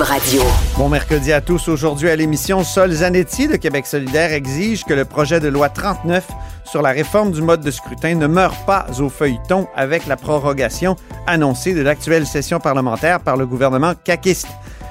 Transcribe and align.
Radio. 0.00 0.42
Bon 0.76 0.88
mercredi 0.88 1.32
à 1.32 1.40
tous. 1.40 1.68
Aujourd'hui 1.68 2.10
à 2.10 2.16
l'émission, 2.16 2.64
Sol 2.64 2.90
Zanetti 2.90 3.46
de 3.46 3.54
Québec 3.54 3.86
solidaire 3.86 4.32
exige 4.32 4.82
que 4.82 4.92
le 4.92 5.04
projet 5.04 5.38
de 5.38 5.46
loi 5.46 5.68
39 5.68 6.26
sur 6.64 6.82
la 6.82 6.90
réforme 6.90 7.30
du 7.30 7.42
mode 7.42 7.60
de 7.60 7.70
scrutin 7.70 8.16
ne 8.16 8.26
meure 8.26 8.56
pas 8.66 8.86
au 8.98 9.08
feuilleton 9.08 9.68
avec 9.76 10.08
la 10.08 10.16
prorogation 10.16 10.96
annoncée 11.28 11.74
de 11.74 11.80
l'actuelle 11.80 12.26
session 12.26 12.58
parlementaire 12.58 13.20
par 13.20 13.36
le 13.36 13.46
gouvernement 13.46 13.94
caquiste. 13.94 14.48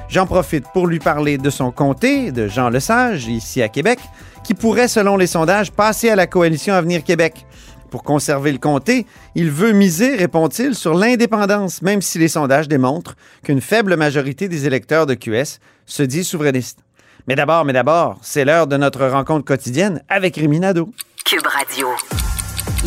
J'en 0.07 0.25
profite 0.25 0.65
pour 0.71 0.87
lui 0.87 0.99
parler 0.99 1.37
de 1.37 1.49
son 1.49 1.71
comté, 1.71 2.31
de 2.31 2.47
Jean 2.47 2.69
Lesage, 2.69 3.27
ici 3.27 3.61
à 3.61 3.67
Québec, 3.67 3.99
qui 4.45 4.53
pourrait, 4.53 4.87
selon 4.87 5.17
les 5.17 5.27
sondages, 5.27 5.71
passer 5.71 6.09
à 6.09 6.15
la 6.15 6.27
coalition 6.27 6.73
Avenir 6.73 7.03
Québec. 7.03 7.45
Pour 7.91 8.03
conserver 8.03 8.53
le 8.53 8.57
comté, 8.57 9.05
il 9.35 9.51
veut 9.51 9.73
miser, 9.73 10.15
répond-il, 10.15 10.75
sur 10.75 10.93
l'indépendance, 10.93 11.81
même 11.81 12.01
si 12.01 12.17
les 12.17 12.29
sondages 12.29 12.69
démontrent 12.69 13.15
qu'une 13.43 13.59
faible 13.59 13.97
majorité 13.97 14.47
des 14.47 14.65
électeurs 14.65 15.05
de 15.05 15.13
QS 15.13 15.59
se 15.85 16.01
dit 16.01 16.23
souverainiste. 16.23 16.79
Mais 17.27 17.35
d'abord, 17.35 17.65
mais 17.65 17.73
d'abord, 17.73 18.17
c'est 18.21 18.45
l'heure 18.45 18.65
de 18.65 18.77
notre 18.77 19.05
rencontre 19.05 19.43
quotidienne 19.43 20.01
avec 20.07 20.37
Rémi 20.37 20.61
Nadeau. 20.61 20.89
Cube 21.25 21.45
Radio. 21.45 21.89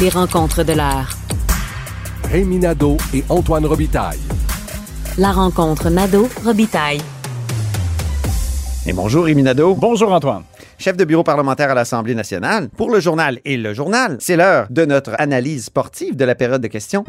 Les 0.01 0.09
rencontres 0.09 0.65
de 0.65 0.73
l'heure. 0.73 1.11
Rémi 2.31 2.59
Nadeau 2.59 2.97
et 3.13 3.23
Antoine 3.29 3.67
Robitaille. 3.67 4.19
La 5.19 5.33
rencontre 5.33 5.91
Nadeau-Robitaille. 5.91 7.03
Et 8.87 8.93
bonjour 8.95 9.27
Rémi 9.27 9.43
Nadeau. 9.43 9.75
Bonjour 9.75 10.13
Antoine. 10.13 10.45
Chef 10.79 10.97
de 10.97 11.05
bureau 11.05 11.23
parlementaire 11.23 11.71
à 11.71 11.75
l'Assemblée 11.75 12.15
nationale. 12.15 12.69
Pour 12.77 12.91
le 12.91 13.01
journal 13.01 13.41
et 13.45 13.57
le 13.57 13.75
journal, 13.75 14.17
c'est 14.21 14.37
l'heure 14.37 14.67
de 14.71 14.85
notre 14.85 15.13
analyse 15.19 15.67
sportive 15.67 16.17
de 16.17 16.25
la 16.25 16.35
période 16.35 16.63
de 16.63 16.69
questions. 16.69 17.05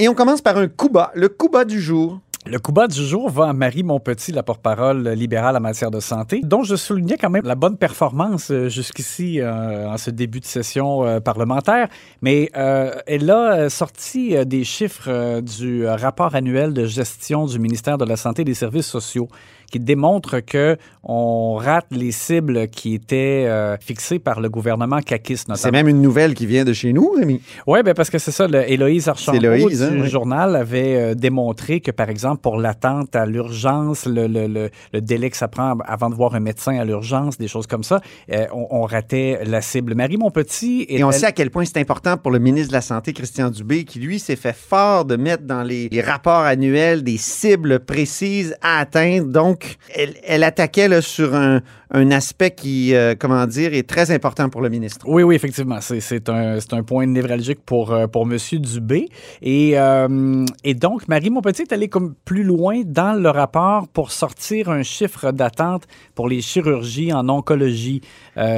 Et 0.00 0.08
on 0.08 0.14
commence 0.14 0.40
par 0.40 0.56
un 0.56 0.68
coup 0.68 0.88
bas, 0.88 1.10
le 1.14 1.28
coup 1.28 1.48
bas 1.48 1.64
du 1.64 1.80
jour. 1.80 2.20
Le 2.46 2.58
coup 2.58 2.72
bas 2.72 2.86
du 2.86 3.04
jour 3.04 3.28
va 3.28 3.48
à 3.48 3.52
Marie 3.52 3.82
Montpetit, 3.82 4.32
la 4.32 4.42
porte-parole 4.42 5.08
libérale 5.08 5.56
en 5.56 5.60
matière 5.60 5.90
de 5.90 6.00
santé, 6.00 6.40
dont 6.42 6.62
je 6.62 6.76
soulignais 6.76 7.16
quand 7.18 7.30
même 7.30 7.44
la 7.44 7.56
bonne 7.56 7.76
performance 7.76 8.50
euh, 8.50 8.68
jusqu'ici 8.68 9.40
euh, 9.40 9.88
en 9.88 9.98
ce 9.98 10.10
début 10.10 10.40
de 10.40 10.44
session 10.44 11.04
euh, 11.04 11.20
parlementaire. 11.20 11.88
Mais 12.22 12.50
elle 12.54 13.30
a 13.30 13.68
sorti 13.68 14.34
des 14.46 14.64
chiffres 14.64 15.40
du 15.40 15.86
rapport 15.86 16.34
annuel 16.34 16.72
de 16.72 16.86
gestion 16.86 17.46
du 17.46 17.58
ministère 17.58 17.98
de 17.98 18.04
la 18.04 18.16
Santé 18.16 18.42
et 18.42 18.44
des 18.44 18.54
Services 18.54 18.86
sociaux 18.86 19.28
qui 19.70 19.80
démontrent 19.80 20.40
que 20.40 20.76
on 21.02 21.54
rate 21.56 21.86
les 21.90 22.12
cibles 22.12 22.68
qui 22.68 22.94
étaient 22.94 23.44
euh, 23.46 23.76
fixées 23.78 24.18
par 24.18 24.40
le 24.40 24.48
gouvernement 24.48 25.00
caquiste 25.00 25.44
C'est 25.46 25.52
notamment. 25.66 25.72
même 25.78 25.88
une 25.88 26.02
nouvelle 26.02 26.34
qui 26.34 26.46
vient 26.46 26.64
de 26.64 26.72
chez 26.72 26.92
nous, 26.92 27.10
Rémi. 27.16 27.40
Oui, 27.66 27.82
ben 27.82 27.94
parce 27.94 28.10
que 28.10 28.18
c'est 28.18 28.30
ça, 28.30 28.46
le, 28.46 28.70
Héloïse 28.70 29.08
Archambault 29.08 29.38
Héloïse, 29.38 29.82
hein, 29.82 29.90
du 29.92 30.02
oui. 30.02 30.08
journal 30.08 30.54
avait 30.56 30.94
euh, 30.96 31.14
démontré 31.14 31.80
que, 31.80 31.90
par 31.90 32.08
exemple, 32.10 32.40
pour 32.42 32.56
l'attente 32.58 33.14
à 33.16 33.26
l'urgence, 33.26 34.06
le, 34.06 34.26
le- 34.26 34.46
le- 34.46 34.70
le 34.92 35.00
délai 35.00 35.30
que 35.30 35.36
ça 35.36 35.48
prend 35.48 35.76
avant 35.86 36.10
de 36.10 36.14
voir 36.14 36.34
un 36.34 36.40
médecin 36.40 36.78
à 36.78 36.84
l'urgence, 36.84 37.38
des 37.38 37.48
choses 37.48 37.66
comme 37.66 37.84
ça, 37.84 38.00
euh, 38.32 38.46
on, 38.52 38.66
on 38.70 38.82
ratait 38.82 39.40
la 39.46 39.60
cible. 39.60 39.94
Marie 39.94 40.16
Montpetit... 40.16 40.86
Et 40.88 41.02
on 41.04 41.12
sait 41.12 41.26
à 41.26 41.32
quel 41.32 41.50
point 41.50 41.64
c'est 41.64 41.78
important 41.78 42.16
pour 42.16 42.30
le 42.30 42.38
ministre 42.38 42.68
de 42.68 42.74
la 42.74 42.80
Santé, 42.82 43.12
Christian 43.12 43.50
Dubé, 43.50 43.84
qui, 43.84 43.98
lui, 43.98 44.18
s'est 44.18 44.36
fait 44.36 44.54
fort 44.56 45.04
de 45.04 45.16
mettre 45.16 45.44
dans 45.44 45.62
les, 45.62 45.88
les 45.90 46.00
rapports 46.00 46.42
annuels 46.42 47.02
des 47.02 47.16
cibles 47.16 47.80
précises 47.80 48.54
à 48.62 48.78
atteindre. 48.80 49.26
Donc, 49.26 49.57
elle, 49.94 50.44
attaquait 50.44 50.88
là, 50.88 51.00
sur 51.02 51.34
un, 51.34 51.62
un 51.90 52.10
aspect 52.10 52.50
qui, 52.50 52.94
euh, 52.94 53.14
comment 53.18 53.46
dire, 53.46 53.72
est 53.74 53.88
très 53.88 54.10
important 54.10 54.48
pour 54.48 54.60
le 54.60 54.68
ministre. 54.68 55.06
Oui, 55.08 55.22
oui, 55.22 55.34
effectivement. 55.34 55.78
C'est, 55.80 56.28
un, 56.28 56.58
un 56.72 56.82
point 56.82 57.06
névralgique 57.06 57.60
pour, 57.64 57.92
euh, 57.92 58.06
pour 58.06 58.22
M. 58.22 58.36
Dubé. 58.60 59.08
Et, 59.40 59.78
euh, 59.78 60.44
et 60.64 60.74
donc, 60.74 61.08
Marie 61.08 61.30
Montpetit 61.30 61.62
est 61.62 61.72
allée 61.72 61.88
comme 61.88 62.14
plus 62.24 62.44
loin 62.44 62.82
dans 62.84 63.20
le 63.20 63.30
rapport 63.30 63.88
pour 63.88 64.10
sortir 64.10 64.68
un 64.68 64.82
chiffre 64.82 65.32
d'attente 65.32 65.84
pour 66.14 66.28
les 66.28 66.40
chirurgies 66.40 67.12
en 67.12 67.28
oncologie, 67.28 68.00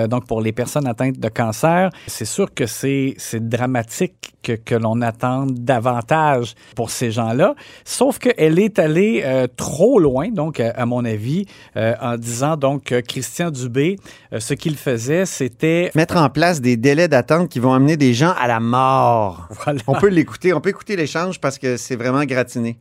donc 0.08 0.26
pour 0.26 0.40
les 0.40 0.52
personnes 0.52 0.86
atteintes 0.86 1.18
de 1.18 1.28
cancer. 1.28 1.90
C'est 2.06 2.24
sûr 2.24 2.52
que 2.52 2.66
c'est, 2.66 3.16
dramatique 3.34 4.34
que, 4.42 4.52
que 4.52 4.74
l'on 4.74 5.00
attende 5.02 5.52
davantage 5.54 6.54
pour 6.74 6.90
ces 6.90 7.10
gens-là, 7.10 7.54
sauf 7.84 8.18
qu'elle 8.18 8.58
est 8.58 8.78
allée 8.78 9.24
trop 9.56 9.98
loin, 9.98 10.30
donc, 10.30 10.60
à, 10.60 10.86
mon 10.86 11.04
avis, 11.04 11.46
en 11.76 12.16
disant 12.16 12.56
donc 12.56 12.84
que 12.84 13.19
Christian 13.20 13.50
Dubé, 13.50 13.96
euh, 14.32 14.40
ce 14.40 14.54
qu'il 14.54 14.76
faisait, 14.76 15.26
c'était 15.26 15.90
Mettre 15.94 16.16
en 16.16 16.30
place 16.30 16.62
des 16.62 16.78
délais 16.78 17.06
d'attente 17.06 17.50
qui 17.50 17.58
vont 17.58 17.74
amener 17.74 17.98
des 17.98 18.14
gens 18.14 18.32
à 18.40 18.46
la 18.48 18.60
mort. 18.60 19.46
Voilà. 19.50 19.80
On 19.86 19.94
peut 19.94 20.08
l'écouter, 20.08 20.54
on 20.54 20.60
peut 20.62 20.70
écouter 20.70 20.96
l'échange 20.96 21.38
parce 21.38 21.58
que 21.58 21.76
c'est 21.76 21.96
vraiment 21.96 22.24
gratiné. 22.24 22.78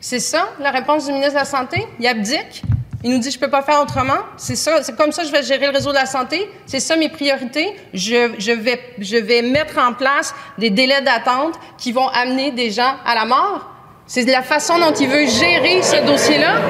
C'est 0.00 0.18
ça, 0.18 0.48
la 0.60 0.70
réponse 0.70 1.04
du 1.06 1.12
ministre 1.12 1.34
de 1.34 1.38
la 1.40 1.44
Santé? 1.44 1.86
Il 1.98 2.06
abdique. 2.06 2.62
Il 3.04 3.10
nous 3.12 3.18
dit, 3.18 3.30
je 3.30 3.38
peux 3.38 3.50
pas 3.50 3.62
faire 3.62 3.80
autrement. 3.82 4.18
C'est 4.38 4.56
ça, 4.56 4.82
c'est 4.82 4.96
comme 4.96 5.12
ça 5.12 5.22
que 5.22 5.28
je 5.28 5.32
vais 5.32 5.42
gérer 5.42 5.66
le 5.66 5.72
réseau 5.72 5.90
de 5.90 5.94
la 5.96 6.06
santé. 6.06 6.48
C'est 6.66 6.80
ça 6.80 6.96
mes 6.96 7.08
priorités. 7.10 7.68
Je, 7.94 8.32
je, 8.38 8.52
vais, 8.52 8.78
je 8.98 9.16
vais 9.18 9.42
mettre 9.42 9.78
en 9.78 9.92
place 9.94 10.34
des 10.58 10.70
délais 10.70 11.00
d'attente 11.02 11.54
qui 11.78 11.92
vont 11.92 12.08
amener 12.08 12.50
des 12.52 12.70
gens 12.70 12.94
à 13.06 13.14
la 13.14 13.24
mort. 13.26 13.70
C'est 14.06 14.24
la 14.24 14.42
façon 14.42 14.78
dont 14.78 14.92
il 14.92 15.08
veut 15.08 15.26
gérer 15.26 15.82
ce 15.82 16.04
dossier-là. 16.06 16.60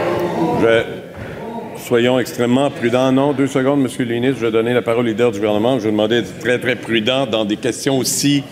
Je 0.60 0.66
vais- 0.66 0.86
Soyons 1.90 2.20
extrêmement 2.20 2.70
prudents. 2.70 3.10
Non, 3.10 3.32
deux 3.32 3.48
secondes, 3.48 3.82
Monsieur 3.82 4.04
le 4.04 4.14
ministre. 4.14 4.38
Je 4.38 4.46
vais 4.46 4.52
donner 4.52 4.72
la 4.72 4.80
parole 4.80 5.06
au 5.06 5.08
leader 5.08 5.32
du 5.32 5.40
gouvernement. 5.40 5.76
Je 5.80 5.86
vais 5.86 5.90
demander 5.90 6.22
d'être 6.22 6.38
très, 6.38 6.60
très 6.60 6.76
prudent 6.76 7.26
dans 7.26 7.44
des 7.44 7.56
questions 7.56 7.98
aussi 7.98 8.44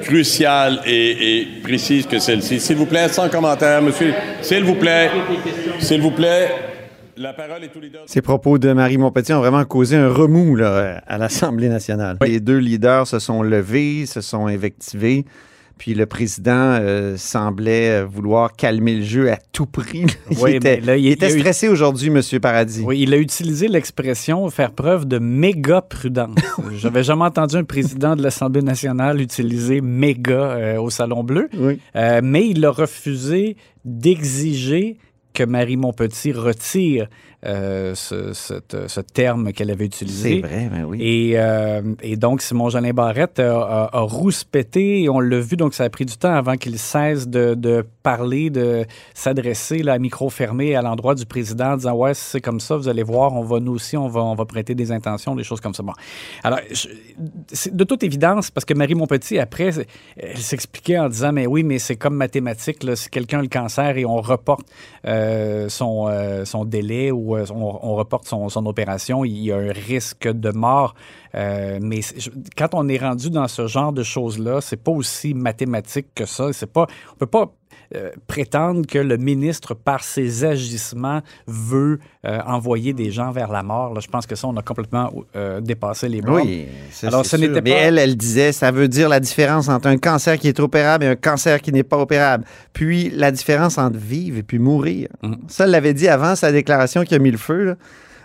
cruciales 0.00 0.78
et, 0.86 1.40
et 1.40 1.48
précises 1.60 2.06
que 2.06 2.20
celle-ci. 2.20 2.60
S'il 2.60 2.76
vous 2.76 2.86
plaît, 2.86 3.08
sans 3.08 3.28
commentaire, 3.28 3.82
Monsieur. 3.82 4.14
S'il 4.42 4.62
vous 4.62 4.76
plaît. 4.76 5.10
S'il 5.80 6.02
vous 6.02 6.12
plaît. 6.12 6.52
La 7.16 7.32
parole 7.32 7.64
est 7.64 7.76
au 7.76 7.80
leader. 7.80 8.02
Ces 8.06 8.22
propos 8.22 8.58
de 8.58 8.72
Marie 8.72 8.96
Montpetit 8.96 9.32
ont 9.32 9.40
vraiment 9.40 9.64
causé 9.64 9.96
un 9.96 10.08
remous 10.08 10.54
là, 10.54 11.02
à 11.04 11.18
l'Assemblée 11.18 11.68
nationale. 11.68 12.18
Les 12.24 12.38
deux 12.38 12.58
leaders 12.58 13.08
se 13.08 13.18
sont 13.18 13.42
levés, 13.42 14.06
se 14.06 14.20
sont 14.20 14.46
invectivés. 14.46 15.24
Puis 15.76 15.94
le 15.94 16.06
président 16.06 16.78
euh, 16.80 17.16
semblait 17.16 18.02
euh, 18.02 18.04
vouloir 18.06 18.52
calmer 18.54 18.94
le 18.96 19.02
jeu 19.04 19.30
à 19.32 19.38
tout 19.52 19.66
prix. 19.66 20.06
Il 20.30 20.38
Oui, 20.38 20.54
était, 20.54 20.76
mais 20.80 20.86
là, 20.86 20.96
il- 20.96 21.06
il 21.06 21.12
était 21.12 21.26
il 21.26 21.30
y 21.30 21.32
a 21.34 21.36
eu- 21.36 21.40
stressé 21.40 21.68
aujourd'hui, 21.68 22.10
Monsieur 22.10 22.38
Paradis. 22.40 22.82
Oui, 22.84 23.00
il 23.00 23.12
a 23.12 23.16
utilisé 23.18 23.66
l'expression 23.68 24.48
faire 24.50 24.70
preuve 24.72 25.04
de 25.06 25.18
méga 25.18 25.82
prudence. 25.82 26.36
J'avais 26.76 27.02
jamais 27.02 27.24
entendu 27.24 27.56
un 27.56 27.64
président 27.64 28.14
de 28.16 28.22
l'Assemblée 28.22 28.62
nationale 28.62 29.20
utiliser 29.20 29.80
méga 29.80 30.32
euh, 30.52 30.80
au 30.80 30.90
Salon 30.90 31.24
Bleu, 31.24 31.48
Oui. 31.58 31.80
Euh, 31.96 32.20
mais 32.22 32.46
il 32.48 32.64
a 32.64 32.70
refusé 32.70 33.56
d'exiger 33.84 34.96
que 35.32 35.42
Marie 35.42 35.76
Montpetit 35.76 36.32
retire 36.32 37.08
euh, 37.44 37.94
ce, 37.94 38.32
cette- 38.32 38.88
ce 38.88 39.00
terme 39.00 39.52
qu'elle 39.52 39.70
avait 39.70 39.84
utilisé. 39.84 40.40
C'est 40.42 40.48
vrai, 40.48 40.68
ben 40.72 40.84
oui. 40.84 40.98
Et, 41.00 41.32
euh, 41.36 41.82
et 42.02 42.16
donc, 42.16 42.40
Simon 42.42 42.68
Jolin 42.70 42.92
Barrette 42.92 43.38
a, 43.40 43.60
a, 43.84 43.96
a 43.96 44.00
rouspété 44.00 45.02
et 45.02 45.08
on 45.08 45.20
l'a 45.20 45.40
vu, 45.40 45.56
donc 45.56 45.74
ça 45.74 45.84
a 45.84 45.90
pris 45.90 46.06
du 46.06 46.16
temps 46.16 46.32
avant 46.34 46.56
qu'il 46.56 46.78
cesse 46.78 47.28
de, 47.28 47.54
de 47.54 47.84
parler, 48.02 48.50
de 48.50 48.84
s'adresser 49.14 49.82
là, 49.82 49.94
à 49.94 49.98
micro 49.98 50.30
fermé 50.30 50.74
à 50.74 50.82
l'endroit 50.82 51.14
du 51.14 51.26
président 51.26 51.72
en 51.72 51.76
disant 51.76 51.94
Ouais, 51.94 52.14
si 52.14 52.22
c'est 52.24 52.40
comme 52.40 52.60
ça, 52.60 52.76
vous 52.76 52.88
allez 52.88 53.02
voir, 53.02 53.32
on 53.34 53.42
va 53.42 53.60
nous 53.60 53.72
aussi, 53.72 53.96
on 53.96 54.08
va, 54.08 54.22
on 54.22 54.34
va 54.34 54.44
prêter 54.44 54.74
des 54.74 54.90
intentions, 54.92 55.34
des 55.34 55.44
choses 55.44 55.60
comme 55.60 55.74
ça. 55.74 55.82
Bon. 55.82 55.92
Alors, 56.42 56.60
je- 56.70 56.88
c'est 57.52 57.74
de 57.74 57.84
toute 57.84 58.02
évidence, 58.02 58.50
parce 58.50 58.64
que 58.64 58.74
Marie 58.74 58.94
Montpetit, 58.94 59.38
après, 59.38 59.70
elle 60.16 60.38
s'expliquait 60.38 60.98
en 60.98 61.08
disant 61.08 61.32
Mais 61.32 61.46
oui, 61.46 61.62
mais 61.62 61.78
c'est 61.78 61.96
comme 61.96 62.14
mathématique, 62.16 62.82
là, 62.84 62.96
si 62.96 63.08
quelqu'un 63.10 63.40
a 63.40 63.42
le 63.42 63.48
cancer 63.48 63.96
et 63.98 64.04
on 64.04 64.16
reporte 64.20 64.66
euh, 65.06 65.68
son, 65.68 66.08
son 66.44 66.64
délai 66.64 67.10
ou 67.10 67.33
euh, 67.34 67.44
on, 67.50 67.94
reporte 67.94 68.26
son, 68.26 68.66
opération, 68.66 69.24
il 69.24 69.38
y 69.38 69.52
a 69.52 69.56
un 69.56 69.72
risque 69.72 70.28
de 70.28 70.50
mort. 70.50 70.94
Euh, 71.34 71.78
mais 71.82 72.00
quand 72.56 72.74
on 72.74 72.88
est 72.88 72.98
rendu 72.98 73.30
dans 73.30 73.48
ce 73.48 73.66
genre 73.66 73.92
de 73.92 74.02
choses-là, 74.02 74.60
c'est 74.60 74.82
pas 74.82 74.92
aussi 74.92 75.34
mathématique 75.34 76.08
que 76.14 76.26
ça. 76.26 76.52
C'est 76.52 76.72
pas, 76.72 76.86
on 77.12 77.16
peut 77.16 77.26
pas 77.26 77.52
euh, 77.94 78.10
prétendre 78.26 78.86
que 78.86 78.98
le 78.98 79.16
ministre, 79.16 79.74
par 79.74 80.02
ses 80.04 80.44
agissements, 80.44 81.20
veut 81.46 81.98
euh, 82.26 82.38
envoyer 82.46 82.92
des 82.92 83.10
gens 83.10 83.30
vers 83.30 83.50
la 83.52 83.62
mort. 83.62 83.94
Là, 83.94 84.00
je 84.00 84.08
pense 84.08 84.26
que 84.26 84.34
ça, 84.34 84.48
on 84.48 84.56
a 84.56 84.62
complètement 84.62 85.12
euh, 85.36 85.60
dépassé 85.60 86.08
les 86.08 86.20
bornes. 86.20 86.42
Oui, 86.46 86.66
ça, 86.90 87.08
Alors, 87.08 87.24
c'est 87.24 87.36
ce 87.36 87.42
n'était 87.42 87.60
Mais 87.62 87.70
pas- 87.72 87.76
elle, 87.76 87.98
elle 87.98 88.16
disait, 88.16 88.52
ça 88.52 88.70
veut 88.70 88.88
dire 88.88 89.08
la 89.08 89.20
différence 89.20 89.68
entre 89.68 89.88
un 89.88 89.98
cancer 89.98 90.38
qui 90.38 90.48
est 90.48 90.60
opérable 90.60 91.04
et 91.04 91.08
un 91.08 91.16
cancer 91.16 91.60
qui 91.60 91.72
n'est 91.72 91.82
pas 91.82 91.98
opérable. 91.98 92.44
Puis 92.72 93.10
la 93.10 93.30
différence 93.30 93.78
entre 93.78 93.98
vivre 93.98 94.38
et 94.38 94.42
puis 94.42 94.58
mourir. 94.58 95.08
Mhm. 95.22 95.38
Ça, 95.48 95.64
elle 95.64 95.70
l'avait 95.70 95.94
dit 95.94 96.08
avant 96.08 96.34
sa 96.36 96.52
déclaration 96.52 97.04
qui 97.04 97.14
a 97.14 97.18
mis 97.18 97.30
le 97.30 97.38
feu. 97.38 97.64
là. 97.64 97.74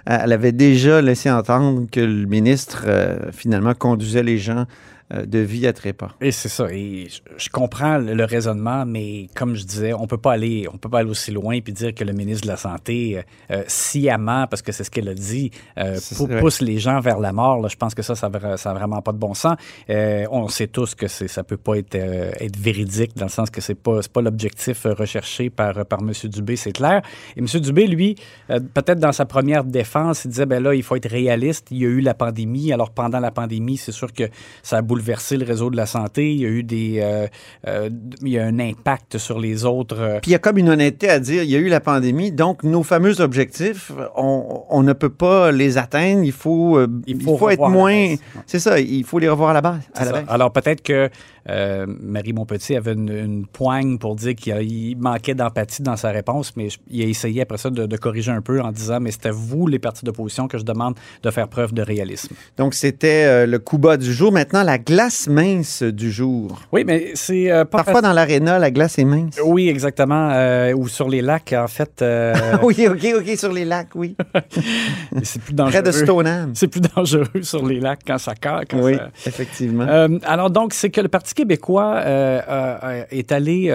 Elle 0.05 0.31
avait 0.31 0.53
déjà 0.53 1.01
laissé 1.01 1.29
entendre 1.29 1.85
que 1.91 1.99
le 1.99 2.25
ministre, 2.25 2.85
euh, 2.87 3.17
finalement, 3.31 3.73
conduisait 3.75 4.23
les 4.23 4.37
gens 4.39 4.65
de 5.11 5.39
vie 5.39 5.65
à 5.65 5.73
trépas. 5.73 6.11
Et 6.21 6.31
c'est 6.31 6.49
ça. 6.49 6.67
Et 6.71 7.07
je, 7.37 7.49
comprends 7.49 7.97
le, 7.97 8.23
raisonnement, 8.25 8.85
mais 8.85 9.27
comme 9.35 9.55
je 9.55 9.63
disais, 9.63 9.93
on 9.93 10.07
peut 10.07 10.17
pas 10.17 10.33
aller, 10.33 10.67
on 10.71 10.77
peut 10.77 10.89
pas 10.89 10.99
aller 10.99 11.09
aussi 11.09 11.31
loin 11.31 11.59
puis 11.61 11.73
dire 11.73 11.93
que 11.95 12.03
le 12.03 12.13
ministre 12.13 12.43
de 12.43 12.51
la 12.51 12.57
Santé, 12.57 13.17
euh, 13.17 13.21
euh, 13.51 13.63
sciemment, 13.67 14.45
parce 14.47 14.61
que 14.61 14.71
c'est 14.71 14.83
ce 14.83 14.91
qu'elle 14.91 15.09
a 15.09 15.13
dit, 15.13 15.51
euh, 15.77 15.99
pou- 16.15 16.27
pousse 16.27 16.61
les 16.61 16.77
gens 16.79 16.99
vers 16.99 17.19
la 17.19 17.33
mort. 17.33 17.59
Là, 17.61 17.69
je 17.69 17.75
pense 17.75 17.95
que 17.95 18.01
ça, 18.03 18.15
ça, 18.15 18.29
ça 18.57 18.71
a 18.71 18.73
vraiment 18.73 19.01
pas 19.01 19.11
de 19.11 19.17
bon 19.17 19.33
sens. 19.33 19.55
Euh, 19.89 20.25
on 20.31 20.47
sait 20.47 20.67
tous 20.67 20.95
que 20.95 21.07
c'est, 21.07 21.27
ça 21.27 21.43
peut 21.43 21.57
pas 21.57 21.75
être, 21.77 21.95
euh, 21.95 22.31
être 22.39 22.57
véridique 22.57 23.15
dans 23.17 23.25
le 23.25 23.31
sens 23.31 23.49
que 23.49 23.61
c'est 23.61 23.75
pas, 23.75 23.99
pas 24.11 24.21
l'objectif 24.21 24.85
euh, 24.85 24.93
recherché 24.93 25.49
par, 25.49 25.85
par 25.85 25.99
M. 25.99 26.11
Dubé, 26.25 26.55
c'est 26.55 26.71
clair. 26.71 27.01
Et 27.35 27.39
M. 27.39 27.45
Dubé, 27.45 27.87
lui, 27.87 28.15
euh, 28.49 28.59
peut-être 28.59 28.99
dans 28.99 29.11
sa 29.11 29.25
première 29.25 29.63
défense, 29.63 30.25
il 30.25 30.29
disait, 30.29 30.45
ben 30.45 30.61
là, 30.61 30.75
il 30.75 30.83
faut 30.83 30.95
être 30.95 31.09
réaliste. 31.09 31.67
Il 31.71 31.77
y 31.77 31.85
a 31.85 31.89
eu 31.89 32.01
la 32.01 32.13
pandémie. 32.13 32.71
Alors, 32.73 32.91
pendant 32.91 33.19
la 33.19 33.31
pandémie, 33.31 33.77
c'est 33.77 33.91
sûr 33.91 34.13
que 34.13 34.23
ça 34.63 34.77
a 34.77 34.81
bouleversé 34.99 35.37
le 35.37 35.45
réseau 35.45 35.69
de 35.69 35.77
la 35.77 35.85
santé. 35.85 36.31
Il 36.33 36.41
y 36.41 36.45
a 36.45 36.49
eu 36.49 36.63
des, 36.63 36.99
euh, 36.99 37.27
euh, 37.67 37.89
il 38.21 38.29
y 38.29 38.37
a 38.39 38.45
un 38.45 38.59
impact 38.59 39.17
sur 39.17 39.39
les 39.39 39.65
autres. 39.65 39.97
euh, 39.99 40.19
Puis 40.21 40.31
il 40.31 40.33
y 40.33 40.35
a 40.35 40.39
comme 40.39 40.57
une 40.57 40.69
honnêteté 40.69 41.09
à 41.09 41.19
dire, 41.19 41.43
il 41.43 41.49
y 41.49 41.55
a 41.55 41.59
eu 41.59 41.69
la 41.69 41.79
pandémie, 41.79 42.31
donc 42.31 42.63
nos 42.63 42.83
fameux 42.83 43.21
objectifs, 43.21 43.91
on, 44.15 44.63
on 44.69 44.83
ne 44.83 44.93
peut 44.93 45.09
pas 45.09 45.51
les 45.51 45.77
atteindre. 45.77 46.23
Il 46.23 46.31
faut, 46.31 46.79
Il 47.07 47.21
faut 47.21 47.49
être 47.49 47.61
à 47.63 47.69
la 47.69 47.69
moins. 47.69 48.15
C'est 48.45 48.59
ça, 48.59 48.79
il 48.79 49.03
faut 49.05 49.19
les 49.19 49.29
revoir 49.29 49.51
à 49.51 49.53
la 49.53 49.61
base. 49.61 49.79
À 49.95 50.05
la. 50.05 50.17
Alors 50.27 50.51
peut-être 50.51 50.81
que 50.81 51.09
Marie 51.87 52.33
Montpetit 52.33 52.75
avait 52.75 52.93
une, 52.93 53.09
une 53.09 53.47
poigne 53.47 53.97
pour 53.97 54.15
dire 54.15 54.35
qu'il 54.35 54.55
il 54.61 54.95
manquait 54.97 55.33
d'empathie 55.33 55.81
dans 55.81 55.95
sa 55.95 56.11
réponse, 56.11 56.55
mais 56.55 56.67
il 56.91 57.01
a 57.01 57.05
essayé 57.07 57.41
après 57.41 57.57
ça 57.57 57.69
de, 57.71 57.87
de 57.87 57.97
corriger 57.97 58.31
un 58.31 58.41
peu 58.41 58.61
en 58.61 58.71
disant 58.71 58.99
mais 58.99 59.09
à 59.23 59.31
vous, 59.31 59.65
les 59.67 59.79
partis 59.79 60.05
d'opposition, 60.05 60.47
que 60.47 60.57
je 60.57 60.63
demande 60.63 60.95
de 61.23 61.31
faire 61.31 61.47
preuve 61.47 61.73
de 61.73 61.81
réalisme. 61.81 62.35
Donc 62.57 62.73
c'était 62.75 63.47
le 63.47 63.59
coup 63.59 63.77
bas 63.77 63.97
du 63.97 64.13
jour. 64.13 64.31
Maintenant, 64.31 64.63
la 64.63 64.77
glace 64.89 65.27
mince 65.27 65.83
du 65.83 66.11
jour. 66.11 66.59
Oui, 66.71 66.83
mais 66.83 67.11
c'est 67.13 67.51
euh, 67.51 67.63
pas 67.63 67.83
Parfois 67.83 68.01
dans 68.01 68.11
l'aréna, 68.11 68.57
la 68.57 68.71
glace 68.71 68.97
est 68.97 69.03
mince. 69.03 69.39
Oui, 69.45 69.69
exactement. 69.69 70.31
euh, 70.31 70.73
ou 70.73 70.87
sur 70.87 71.07
les 71.07 71.21
lacs, 71.21 71.53
en 71.55 71.67
fait, 71.67 72.01
euh, 72.01 72.33
oui, 72.63 72.87
OK, 72.87 73.05
OK, 73.17 73.37
sur 73.37 73.53
les 73.53 73.65
lacs, 73.65 73.93
oui. 73.93 74.15
c'est 75.23 75.41
plus 75.41 75.53
dangereux. 75.53 75.71
Près 75.73 75.83
de 75.83 75.91
Stoneham. 75.91 76.51
C'est 76.55 76.67
plus 76.67 76.81
dangereux 76.81 77.43
sur 77.43 77.65
les 77.67 77.79
lacs 77.79 77.99
quand 78.05 78.17
ça 78.17 78.33
casse. 78.33 78.63
quand 78.67 78.79
Oui, 78.81 78.95
ça- 78.95 79.09
effectivement. 79.27 79.85
Alors 80.23 80.49
donc, 80.49 80.73
c'est 80.73 80.89
que 80.89 81.01
le 81.01 81.07
Parti 81.07 81.35
québécois 81.35 82.01
est 83.11 83.31
allé 83.31 83.69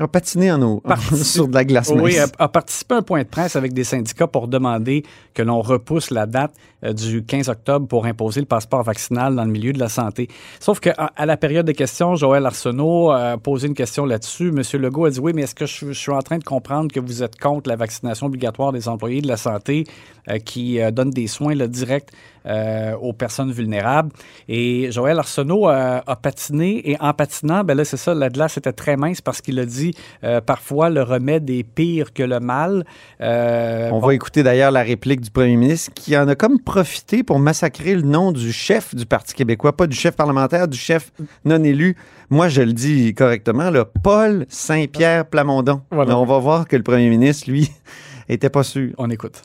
euh, 0.00 0.04
On 0.04 0.08
patiné 0.08 0.52
en 0.52 0.62
eau, 0.62 0.82
sur 1.22 1.48
de 1.48 1.54
la 1.54 1.64
glace. 1.64 1.92
Oui, 1.94 2.18
a, 2.18 2.26
a 2.38 2.48
participé 2.48 2.94
à 2.94 2.98
un 2.98 3.02
point 3.02 3.22
de 3.22 3.28
presse 3.28 3.56
avec 3.56 3.72
des 3.72 3.84
syndicats 3.84 4.26
pour 4.26 4.48
demander 4.48 5.04
que 5.34 5.42
l'on 5.42 5.60
repousse 5.60 6.10
la 6.10 6.26
date 6.26 6.52
euh, 6.84 6.92
du 6.92 7.24
15 7.24 7.48
octobre 7.48 7.86
pour 7.86 8.06
imposer 8.06 8.40
le 8.40 8.46
passeport 8.46 8.82
vaccinal 8.82 9.34
dans 9.34 9.44
le 9.44 9.50
milieu 9.50 9.72
de 9.72 9.78
la 9.78 9.88
santé. 9.88 10.28
Sauf 10.60 10.80
qu'à 10.80 10.92
à 10.92 11.26
la 11.26 11.36
période 11.36 11.66
de 11.66 11.72
questions, 11.72 12.16
Joël 12.16 12.44
Arsenault 12.46 13.10
a 13.10 13.38
posé 13.38 13.68
une 13.68 13.74
question 13.74 14.04
là-dessus. 14.04 14.52
Monsieur 14.52 14.78
Legault 14.78 15.06
a 15.06 15.10
dit 15.10 15.20
oui, 15.20 15.32
mais 15.34 15.42
est-ce 15.42 15.54
que 15.54 15.66
je, 15.66 15.86
je 15.86 15.92
suis 15.92 16.12
en 16.12 16.22
train 16.22 16.38
de 16.38 16.44
comprendre 16.44 16.92
que 16.92 17.00
vous 17.00 17.22
êtes 17.22 17.38
contre 17.38 17.68
la 17.68 17.76
vaccination 17.76 18.26
obligatoire 18.26 18.72
des 18.72 18.88
employés 18.88 19.20
de 19.20 19.28
la 19.28 19.36
santé 19.36 19.84
euh, 20.28 20.38
qui 20.38 20.80
euh, 20.80 20.90
donnent 20.90 21.10
des 21.10 21.26
soins 21.26 21.54
là, 21.54 21.66
directs 21.66 22.10
euh, 22.46 22.94
aux 22.96 23.12
personnes 23.12 23.52
vulnérables? 23.52 24.10
Et 24.48 24.90
Joël 24.90 25.18
Arsenault 25.18 25.68
a, 25.68 26.02
a 26.06 26.16
patiné 26.16 26.90
et 26.90 26.96
en 27.00 27.12
patinant, 27.12 27.64
ben 27.64 27.76
là, 27.76 27.84
c'est 27.84 27.96
ça, 27.96 28.14
la 28.14 28.28
glace 28.28 28.56
était 28.56 28.72
très 28.72 28.96
mince 28.96 29.20
parce 29.20 29.40
qu'il 29.40 29.58
a 29.58 29.66
dit 29.66 29.94
euh, 30.24 30.40
parfois 30.40 30.90
le 30.90 31.02
remède 31.02 31.48
est 31.50 31.62
pire 31.62 32.12
que 32.12 32.22
le 32.22 32.40
mal. 32.40 32.84
Euh, 33.20 33.88
On 33.92 34.00
bon, 34.00 34.06
va 34.06 34.14
écouter 34.14 34.42
d'ailleurs 34.42 34.70
la 34.70 34.82
réplique 34.82 35.20
du 35.20 35.30
premier 35.30 35.56
ministre 35.56 35.92
qui 35.94 36.16
en 36.16 36.28
a 36.28 36.34
comme 36.34 36.58
profité 36.60 37.22
pour 37.22 37.38
massacrer 37.38 37.94
le 37.94 38.02
nom 38.02 38.32
du 38.32 38.52
chef 38.52 38.94
du 38.94 39.06
Parti 39.06 39.34
québécois, 39.34 39.76
pas 39.76 39.86
du 39.86 39.96
chef 39.96 40.16
parlementaire, 40.16 40.68
du 40.68 40.78
chef 40.78 41.12
non 41.44 41.62
élu. 41.62 41.96
Moi, 42.30 42.48
je 42.48 42.62
le 42.62 42.72
dis 42.72 43.12
correctement, 43.14 43.70
là, 43.70 43.84
Paul 43.84 44.46
Saint-Pierre 44.48 45.26
Plamondon. 45.26 45.82
Voilà. 45.90 46.10
Mais 46.10 46.14
on 46.14 46.24
va 46.24 46.38
voir 46.38 46.66
que 46.66 46.76
le 46.76 46.82
premier 46.82 47.10
ministre, 47.10 47.50
lui, 47.50 47.70
était 48.28 48.50
pas 48.50 48.62
sûr. 48.62 48.92
On 48.98 49.10
écoute. 49.10 49.42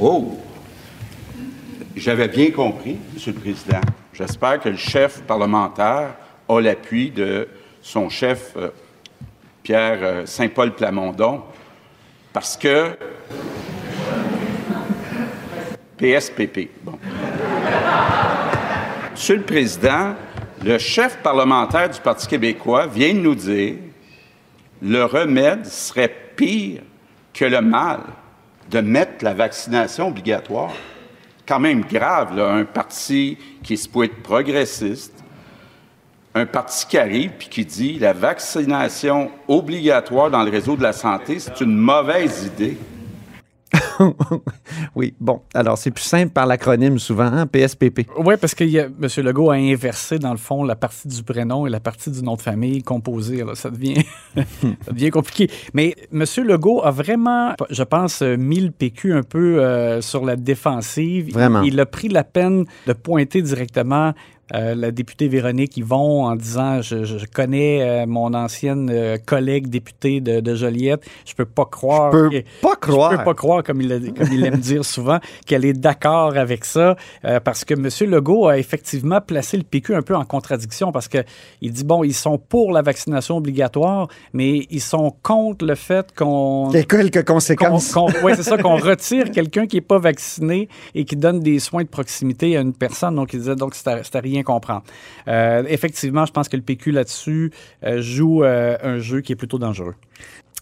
Oh! 0.00 0.36
J'avais 1.96 2.28
bien 2.28 2.50
compris, 2.50 2.98
Monsieur 3.14 3.32
le 3.32 3.38
Président. 3.40 3.80
J'espère 4.12 4.60
que 4.60 4.68
le 4.68 4.76
chef 4.76 5.22
parlementaire 5.22 6.14
a 6.46 6.60
l'appui 6.60 7.10
de 7.10 7.48
son 7.80 8.10
chef, 8.10 8.52
euh, 8.58 8.68
Pierre 9.62 9.98
euh, 10.02 10.26
Saint-Paul 10.26 10.74
Plamondon, 10.74 11.42
parce 12.34 12.58
que. 12.58 12.90
PSPP. 15.96 16.68
Bon. 16.82 16.98
Monsieur 19.12 19.36
le 19.36 19.44
Président, 19.44 20.14
le 20.62 20.76
chef 20.76 21.16
parlementaire 21.22 21.88
du 21.88 22.00
Parti 22.00 22.26
québécois 22.26 22.86
vient 22.88 23.14
de 23.14 23.20
nous 23.20 23.34
dire 23.34 23.76
le 24.82 25.02
remède 25.04 25.64
serait 25.64 26.14
pire 26.36 26.82
que 27.32 27.46
le 27.46 27.62
mal 27.62 28.00
de 28.70 28.80
mettre 28.80 29.24
la 29.24 29.32
vaccination 29.32 30.08
obligatoire. 30.08 30.72
Quand 31.46 31.60
même 31.60 31.82
grave, 31.82 32.36
là, 32.36 32.50
un 32.52 32.64
parti 32.64 33.38
qui 33.62 33.74
est 33.74 33.76
supposé 33.76 34.06
être 34.06 34.22
progressiste, 34.22 35.22
un 36.34 36.44
parti 36.44 36.86
qui 36.86 36.98
arrive 36.98 37.30
puis 37.38 37.48
qui 37.48 37.64
dit 37.64 37.98
la 37.98 38.12
vaccination 38.12 39.30
obligatoire 39.48 40.30
dans 40.30 40.42
le 40.42 40.50
réseau 40.50 40.76
de 40.76 40.82
la 40.82 40.92
santé, 40.92 41.38
c'est 41.38 41.60
une 41.60 41.76
mauvaise 41.76 42.44
idée. 42.46 42.76
oui, 44.94 45.14
bon. 45.20 45.40
Alors, 45.54 45.78
c'est 45.78 45.90
plus 45.90 46.04
simple 46.04 46.32
par 46.32 46.46
l'acronyme 46.46 46.98
souvent, 46.98 47.24
hein, 47.24 47.46
PSPP. 47.46 48.06
Oui, 48.18 48.34
parce 48.40 48.54
que 48.54 48.64
y 48.64 48.78
a- 48.78 48.86
M. 48.86 49.08
Legault 49.24 49.50
a 49.50 49.54
inversé, 49.56 50.18
dans 50.18 50.30
le 50.32 50.36
fond, 50.36 50.64
la 50.64 50.76
partie 50.76 51.08
du 51.08 51.22
prénom 51.22 51.66
et 51.66 51.70
la 51.70 51.80
partie 51.80 52.10
du 52.10 52.22
nom 52.22 52.34
de 52.34 52.40
famille 52.42 52.82
composée. 52.82 53.42
Alors, 53.42 53.56
ça 53.56 53.70
devient, 53.70 54.02
ça 54.36 54.92
devient 54.92 55.10
compliqué. 55.10 55.50
Mais 55.74 55.94
M. 56.12 56.24
Legault 56.44 56.82
a 56.84 56.90
vraiment, 56.90 57.54
je 57.70 57.82
pense, 57.82 58.22
mis 58.22 58.60
le 58.60 58.70
PQ 58.70 59.12
un 59.12 59.22
peu 59.22 59.62
euh, 59.62 60.00
sur 60.00 60.24
la 60.24 60.36
défensive. 60.36 61.32
Vraiment. 61.32 61.62
Il, 61.62 61.74
il 61.74 61.80
a 61.80 61.86
pris 61.86 62.08
la 62.08 62.24
peine 62.24 62.64
de 62.86 62.92
pointer 62.92 63.42
directement 63.42 64.12
euh, 64.54 64.76
la 64.76 64.92
députée 64.92 65.26
Véronique 65.26 65.76
Yvon 65.76 66.24
en 66.24 66.36
disant 66.36 66.80
je, 66.80 67.02
je- 67.04 67.18
je 67.18 67.26
connais 67.26 67.82
euh, 67.82 68.06
mon 68.06 68.32
ancienne 68.32 68.88
euh, 68.92 69.16
collègue 69.18 69.66
députée 69.68 70.20
de, 70.20 70.38
de 70.38 70.54
Joliette. 70.54 71.04
Je 71.26 71.34
peux 71.34 71.44
pas 71.44 71.64
croire. 71.64 72.12
Je 72.12 72.18
peux 72.18 72.30
que- 72.30 72.44
pas 72.62 72.76
croire. 72.76 73.10
Je 73.12 73.16
peux 73.18 73.24
pas 73.24 73.34
croire, 73.34 73.64
comme 73.64 73.80
il, 73.92 74.12
comme 74.14 74.28
il 74.32 74.44
aime 74.44 74.56
dire 74.56 74.84
souvent, 74.84 75.18
qu'elle 75.46 75.64
est 75.64 75.72
d'accord 75.72 76.36
avec 76.36 76.64
ça, 76.64 76.96
euh, 77.24 77.40
parce 77.40 77.64
que 77.64 77.74
M. 77.74 77.88
Legault 78.10 78.48
a 78.48 78.58
effectivement 78.58 79.20
placé 79.20 79.56
le 79.56 79.62
PQ 79.62 79.94
un 79.94 80.02
peu 80.02 80.14
en 80.14 80.24
contradiction, 80.24 80.92
parce 80.92 81.08
que 81.08 81.18
il 81.60 81.72
dit, 81.72 81.84
bon, 81.84 82.04
ils 82.04 82.14
sont 82.14 82.38
pour 82.38 82.72
la 82.72 82.82
vaccination 82.82 83.36
obligatoire, 83.36 84.08
mais 84.32 84.66
ils 84.70 84.80
sont 84.80 85.12
contre 85.22 85.64
le 85.64 85.74
fait 85.74 86.14
qu'on... 86.14 86.70
A 86.74 86.82
quelques 86.82 87.24
conséquences. 87.24 87.92
qu'on- 87.92 88.10
ouais, 88.22 88.34
c'est 88.34 88.42
ça, 88.42 88.58
qu'on 88.58 88.76
retire 88.76 89.30
quelqu'un 89.30 89.66
qui 89.66 89.76
n'est 89.76 89.80
pas 89.82 89.98
vacciné 89.98 90.68
et 90.94 91.04
qui 91.04 91.16
donne 91.16 91.40
des 91.40 91.58
soins 91.58 91.82
de 91.82 91.88
proximité 91.88 92.56
à 92.56 92.60
une 92.60 92.72
personne. 92.72 93.14
Donc, 93.16 93.32
il 93.32 93.40
disait, 93.40 93.56
donc, 93.56 93.74
c'est 93.74 93.88
à, 93.88 93.96
à 94.14 94.20
rien 94.20 94.42
comprendre. 94.42 94.82
Euh, 95.28 95.62
effectivement, 95.68 96.24
je 96.26 96.32
pense 96.32 96.48
que 96.48 96.56
le 96.56 96.62
PQ 96.62 96.92
là-dessus 96.92 97.50
euh, 97.84 98.00
joue 98.00 98.42
un 98.44 98.98
jeu 98.98 99.20
qui 99.20 99.32
est 99.32 99.36
plutôt 99.36 99.58
dangereux. 99.58 99.94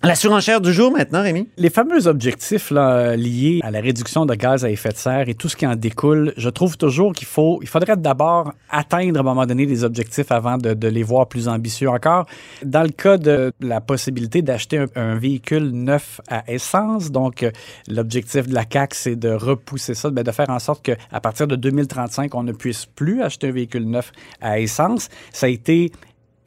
La 0.04 0.14
surenchère 0.14 0.60
du 0.60 0.70
jour 0.70 0.92
maintenant, 0.92 1.22
Rémi? 1.22 1.48
Les 1.56 1.70
fameux 1.70 2.08
objectifs 2.08 2.70
liés 2.70 3.60
à 3.62 3.70
la 3.70 3.80
réduction 3.80 4.26
de 4.26 4.34
gaz 4.34 4.62
à 4.62 4.70
effet 4.70 4.90
de 4.90 4.98
serre 4.98 5.30
et 5.30 5.34
tout 5.34 5.48
ce 5.48 5.56
qui 5.56 5.66
en 5.66 5.76
découle, 5.76 6.34
je 6.36 6.50
trouve 6.50 6.76
toujours 6.76 7.14
qu'il 7.14 7.26
faut, 7.26 7.58
il 7.62 7.68
faudrait 7.68 7.96
d'abord 7.96 8.52
atteindre 8.68 9.16
à 9.16 9.20
un 9.20 9.22
moment 9.22 9.46
donné 9.46 9.64
des 9.64 9.82
objectifs 9.82 10.30
avant 10.30 10.58
de, 10.58 10.88
les 10.88 11.02
voir 11.02 11.26
plus 11.26 11.48
ambitieux 11.48 11.88
encore. 11.88 12.26
Dans 12.62 12.82
le 12.82 12.90
cas 12.90 13.16
de 13.16 13.50
la 13.60 13.80
possibilité 13.80 14.42
d'acheter 14.42 14.76
un, 14.76 14.88
un 14.94 15.14
véhicule 15.14 15.70
neuf 15.70 16.20
à 16.28 16.44
essence, 16.52 17.10
donc 17.10 17.42
euh, 17.42 17.50
l'objectif 17.88 18.46
de 18.46 18.54
la 18.54 18.66
CAC, 18.66 18.94
c'est 18.94 19.16
de 19.16 19.30
repousser 19.30 19.94
ça, 19.94 20.10
ben, 20.10 20.22
de 20.22 20.32
faire 20.32 20.50
en 20.50 20.58
sorte 20.58 20.84
qu'à 20.84 21.20
partir 21.22 21.46
de 21.46 21.56
2035, 21.56 22.34
on 22.34 22.42
ne 22.42 22.52
puisse 22.52 22.84
plus 22.84 23.22
acheter 23.22 23.48
un 23.48 23.52
véhicule 23.52 23.88
neuf 23.88 24.12
à 24.42 24.60
essence. 24.60 25.08
Ça 25.32 25.46
a 25.46 25.48
été 25.48 25.92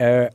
euh, 0.00 0.28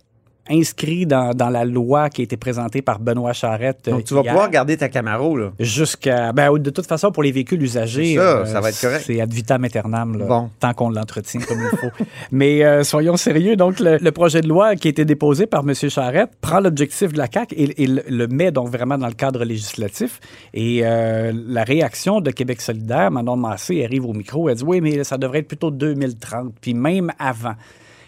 inscrit 0.49 1.05
dans, 1.05 1.33
dans 1.33 1.49
la 1.49 1.63
loi 1.65 2.09
qui 2.09 2.21
a 2.21 2.23
été 2.25 2.35
présentée 2.37 2.81
par 2.81 2.99
Benoît 2.99 3.33
Charette. 3.33 3.89
Donc, 3.89 4.03
tu 4.03 4.13
vas 4.13 4.21
hier. 4.21 4.33
pouvoir 4.33 4.49
garder 4.49 4.75
ta 4.77 4.89
Camaro, 4.89 5.37
là. 5.37 5.51
Jusqu'à. 5.59 6.33
Ben, 6.33 6.51
de 6.57 6.69
toute 6.69 6.85
façon, 6.85 7.11
pour 7.11 7.23
les 7.23 7.31
véhicules 7.31 7.61
usagés. 7.63 8.15
Ça, 8.15 8.45
ça 8.45 8.59
va 8.61 8.69
être 8.69 8.81
correct. 8.81 9.03
C'est 9.07 9.21
ad 9.21 9.31
vitam 9.31 9.63
aeternam, 9.63 10.17
là, 10.17 10.25
Bon. 10.25 10.49
tant 10.59 10.73
qu'on 10.73 10.89
l'entretient 10.89 11.39
comme 11.41 11.59
il 11.71 11.77
faut. 11.77 12.03
Mais 12.31 12.63
euh, 12.63 12.83
soyons 12.83 13.15
sérieux. 13.17 13.55
Donc, 13.55 13.79
le, 13.79 13.97
le 13.97 14.11
projet 14.11 14.41
de 14.41 14.47
loi 14.49 14.75
qui 14.75 14.87
a 14.87 14.91
été 14.91 15.05
déposé 15.05 15.45
par 15.45 15.61
M. 15.67 15.73
Charette 15.73 16.31
prend 16.41 16.59
l'objectif 16.59 17.13
de 17.13 17.17
la 17.17 17.27
CAQ 17.31 17.55
et, 17.55 17.83
et 17.83 17.87
le, 17.87 18.03
le 18.07 18.27
met 18.27 18.51
donc 18.51 18.69
vraiment 18.69 18.97
dans 18.97 19.07
le 19.07 19.13
cadre 19.13 19.43
législatif. 19.45 20.19
Et 20.53 20.81
euh, 20.83 21.31
la 21.47 21.63
réaction 21.63 22.19
de 22.19 22.31
Québec 22.31 22.61
solidaire, 22.61 23.11
Manon 23.11 23.37
Massé, 23.37 23.83
arrive 23.85 24.05
au 24.05 24.13
micro, 24.13 24.49
elle 24.49 24.55
dit 24.55 24.63
Oui, 24.65 24.81
mais 24.81 25.03
ça 25.05 25.17
devrait 25.17 25.39
être 25.39 25.47
plutôt 25.47 25.71
2030, 25.71 26.53
puis 26.59 26.73
même 26.73 27.11
avant. 27.17 27.53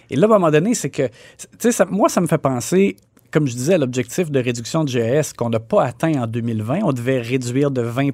Et 0.09 0.15
là, 0.15 0.27
à 0.27 0.29
un 0.31 0.33
moment 0.33 0.51
donné, 0.51 0.73
c'est 0.73 0.89
que, 0.89 1.07
tu 1.59 1.71
sais, 1.71 1.85
moi, 1.89 2.09
ça 2.09 2.21
me 2.21 2.27
fait 2.27 2.37
penser 2.37 2.97
comme 3.35 3.47
je 3.47 3.53
disais, 3.53 3.77
l'objectif 3.77 4.31
de 4.31 4.39
réduction 4.39 4.85
de 4.85 4.89
GES 4.89 5.33
qu'on 5.37 5.49
n'a 5.49 5.59
pas 5.59 5.83
atteint 5.83 6.13
en 6.23 6.25
2020, 6.25 6.79
on 6.83 6.93
devait 6.93 7.19
réduire 7.19 7.69
de 7.69 7.81
20 7.81 8.11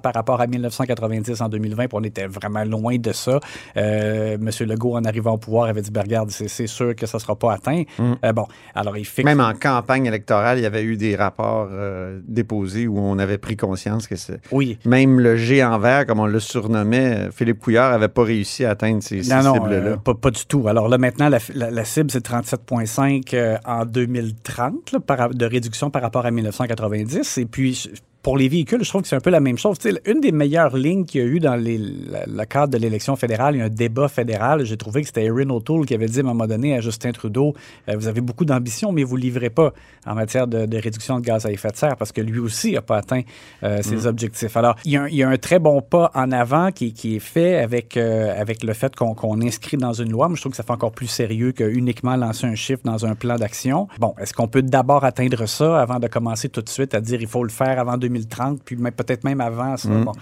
par 0.00 0.14
rapport 0.14 0.40
à 0.40 0.46
1990 0.46 1.40
en 1.40 1.48
2020, 1.48 1.88
puis 1.88 1.98
on 2.00 2.04
était 2.04 2.28
vraiment 2.28 2.62
loin 2.62 2.96
de 2.96 3.10
ça. 3.10 3.40
Euh, 3.76 4.38
Monsieur 4.40 4.66
Legault, 4.66 4.94
en 4.96 5.02
arrivant 5.02 5.32
au 5.32 5.38
pouvoir, 5.38 5.64
avait 5.64 5.82
dit, 5.82 5.90
ben, 5.90 6.02
regarde, 6.02 6.30
c'est 6.30 6.68
sûr 6.68 6.94
que 6.94 7.06
ça 7.06 7.18
ne 7.18 7.20
sera 7.20 7.34
pas 7.34 7.52
atteint. 7.54 7.82
Mm. 7.98 8.12
Euh, 8.24 8.32
bon, 8.32 8.46
alors 8.76 8.96
il 8.96 9.04
fixe... 9.04 9.24
Même 9.24 9.40
en 9.40 9.54
campagne 9.54 10.06
électorale, 10.06 10.58
il 10.58 10.62
y 10.62 10.66
avait 10.66 10.84
eu 10.84 10.96
des 10.96 11.16
rapports 11.16 11.66
euh, 11.72 12.20
déposés 12.28 12.86
où 12.86 12.96
on 13.00 13.18
avait 13.18 13.38
pris 13.38 13.56
conscience 13.56 14.06
que 14.06 14.14
c'est... 14.14 14.38
Oui. 14.52 14.78
Même 14.84 15.18
le 15.18 15.34
géant 15.34 15.80
vert, 15.80 16.06
comme 16.06 16.20
on 16.20 16.26
le 16.26 16.38
surnommait, 16.38 17.26
euh, 17.26 17.30
Philippe 17.32 17.58
Couillard 17.58 17.90
n'avait 17.90 18.06
pas 18.06 18.22
réussi 18.22 18.64
à 18.64 18.70
atteindre 18.70 19.02
ces, 19.02 19.24
ces 19.24 19.34
Non, 19.34 19.42
non, 19.42 19.54
cibles-là. 19.54 19.96
pas, 19.96 20.14
pas 20.14 20.30
du 20.30 20.46
tout. 20.46 20.68
Alors 20.68 20.88
là, 20.88 20.96
maintenant, 20.96 21.28
la, 21.28 21.40
la- 21.56 21.72
la 21.72 21.84
cible, 21.84 22.12
c'est 22.12 22.24
37,5 22.24 23.34
euh, 23.34 23.56
en 23.66 23.84
2030 23.84 24.59
de 24.68 25.46
réduction 25.46 25.90
par 25.90 26.02
rapport 26.02 26.26
à 26.26 26.30
1990. 26.30 27.38
Et 27.38 27.46
puis, 27.46 27.90
pour 28.22 28.36
les 28.36 28.48
véhicules, 28.48 28.84
je 28.84 28.88
trouve 28.88 29.02
que 29.02 29.08
c'est 29.08 29.16
un 29.16 29.20
peu 29.20 29.30
la 29.30 29.40
même 29.40 29.56
chose. 29.56 29.78
Une 30.04 30.20
des 30.20 30.32
meilleures 30.32 30.76
lignes 30.76 31.04
qu'il 31.06 31.20
y 31.22 31.24
a 31.24 31.26
eu 31.26 31.40
dans 31.40 31.56
les- 31.56 31.78
la- 31.78 32.26
le 32.26 32.44
cadre 32.44 32.72
de 32.72 32.78
l'élection 32.78 33.16
fédérale, 33.16 33.54
il 33.56 33.58
y 33.58 33.62
a 33.62 33.64
un 33.64 33.68
débat 33.70 34.08
fédéral. 34.08 34.64
J'ai 34.64 34.76
trouvé 34.76 35.00
que 35.00 35.06
c'était 35.06 35.24
Erin 35.24 35.48
O'Toole 35.50 35.86
qui 35.86 35.94
avait 35.94 36.06
dit 36.06 36.18
à 36.18 36.22
un 36.22 36.26
moment 36.26 36.46
donné 36.46 36.74
à 36.76 36.80
Justin 36.80 37.12
Trudeau 37.12 37.54
euh, 37.88 37.94
Vous 37.96 38.08
avez 38.08 38.20
beaucoup 38.20 38.44
d'ambition, 38.44 38.92
mais 38.92 39.04
vous 39.04 39.16
ne 39.16 39.22
livrez 39.22 39.48
pas 39.50 39.72
en 40.06 40.14
matière 40.14 40.46
de, 40.46 40.66
de 40.66 40.76
réduction 40.78 41.18
de 41.18 41.24
gaz 41.24 41.46
à 41.46 41.50
effet 41.50 41.70
de 41.70 41.76
serre 41.76 41.96
parce 41.96 42.12
que 42.12 42.20
lui 42.20 42.38
aussi 42.40 42.72
n'a 42.72 42.82
pas 42.82 42.98
atteint 42.98 43.22
euh, 43.62 43.80
ses 43.82 44.06
objectifs. 44.06 44.56
Alors, 44.56 44.76
il 44.84 44.92
y, 44.92 44.96
a 44.96 45.02
un, 45.04 45.08
il 45.08 45.14
y 45.16 45.22
a 45.22 45.28
un 45.28 45.36
très 45.38 45.58
bon 45.58 45.80
pas 45.80 46.10
en 46.14 46.30
avant 46.32 46.72
qui, 46.72 46.92
qui 46.92 47.16
est 47.16 47.20
fait 47.20 47.56
avec, 47.56 47.96
euh, 47.96 48.38
avec 48.38 48.62
le 48.64 48.72
fait 48.74 48.94
qu'on 48.96 49.40
inscrit 49.40 49.76
dans 49.76 49.92
une 49.92 50.10
loi. 50.10 50.28
Moi, 50.28 50.36
je 50.36 50.42
trouve 50.42 50.52
que 50.52 50.56
ça 50.56 50.62
fait 50.62 50.72
encore 50.72 50.92
plus 50.92 51.06
sérieux 51.06 51.52
que 51.52 51.64
uniquement 51.64 52.16
lancer 52.16 52.46
un 52.46 52.54
chiffre 52.54 52.82
dans 52.84 53.06
un 53.06 53.14
plan 53.14 53.36
d'action. 53.36 53.88
Bon, 53.98 54.14
est-ce 54.20 54.34
qu'on 54.34 54.48
peut 54.48 54.62
d'abord 54.62 55.04
atteindre 55.04 55.46
ça 55.46 55.80
avant 55.80 55.98
de 55.98 56.06
commencer 56.08 56.48
tout 56.48 56.62
de 56.62 56.68
suite 56.68 56.94
à 56.94 57.00
dire 57.00 57.20
il 57.20 57.26
faut 57.28 57.44
le 57.44 57.50
faire 57.50 57.78
avant 57.78 57.96
2030, 58.10 58.60
puis 58.64 58.76
même- 58.76 58.92
peut-être 58.92 59.24
même 59.24 59.40
avant 59.40 59.76
ça? 59.76 59.88
Bon. 59.88 60.12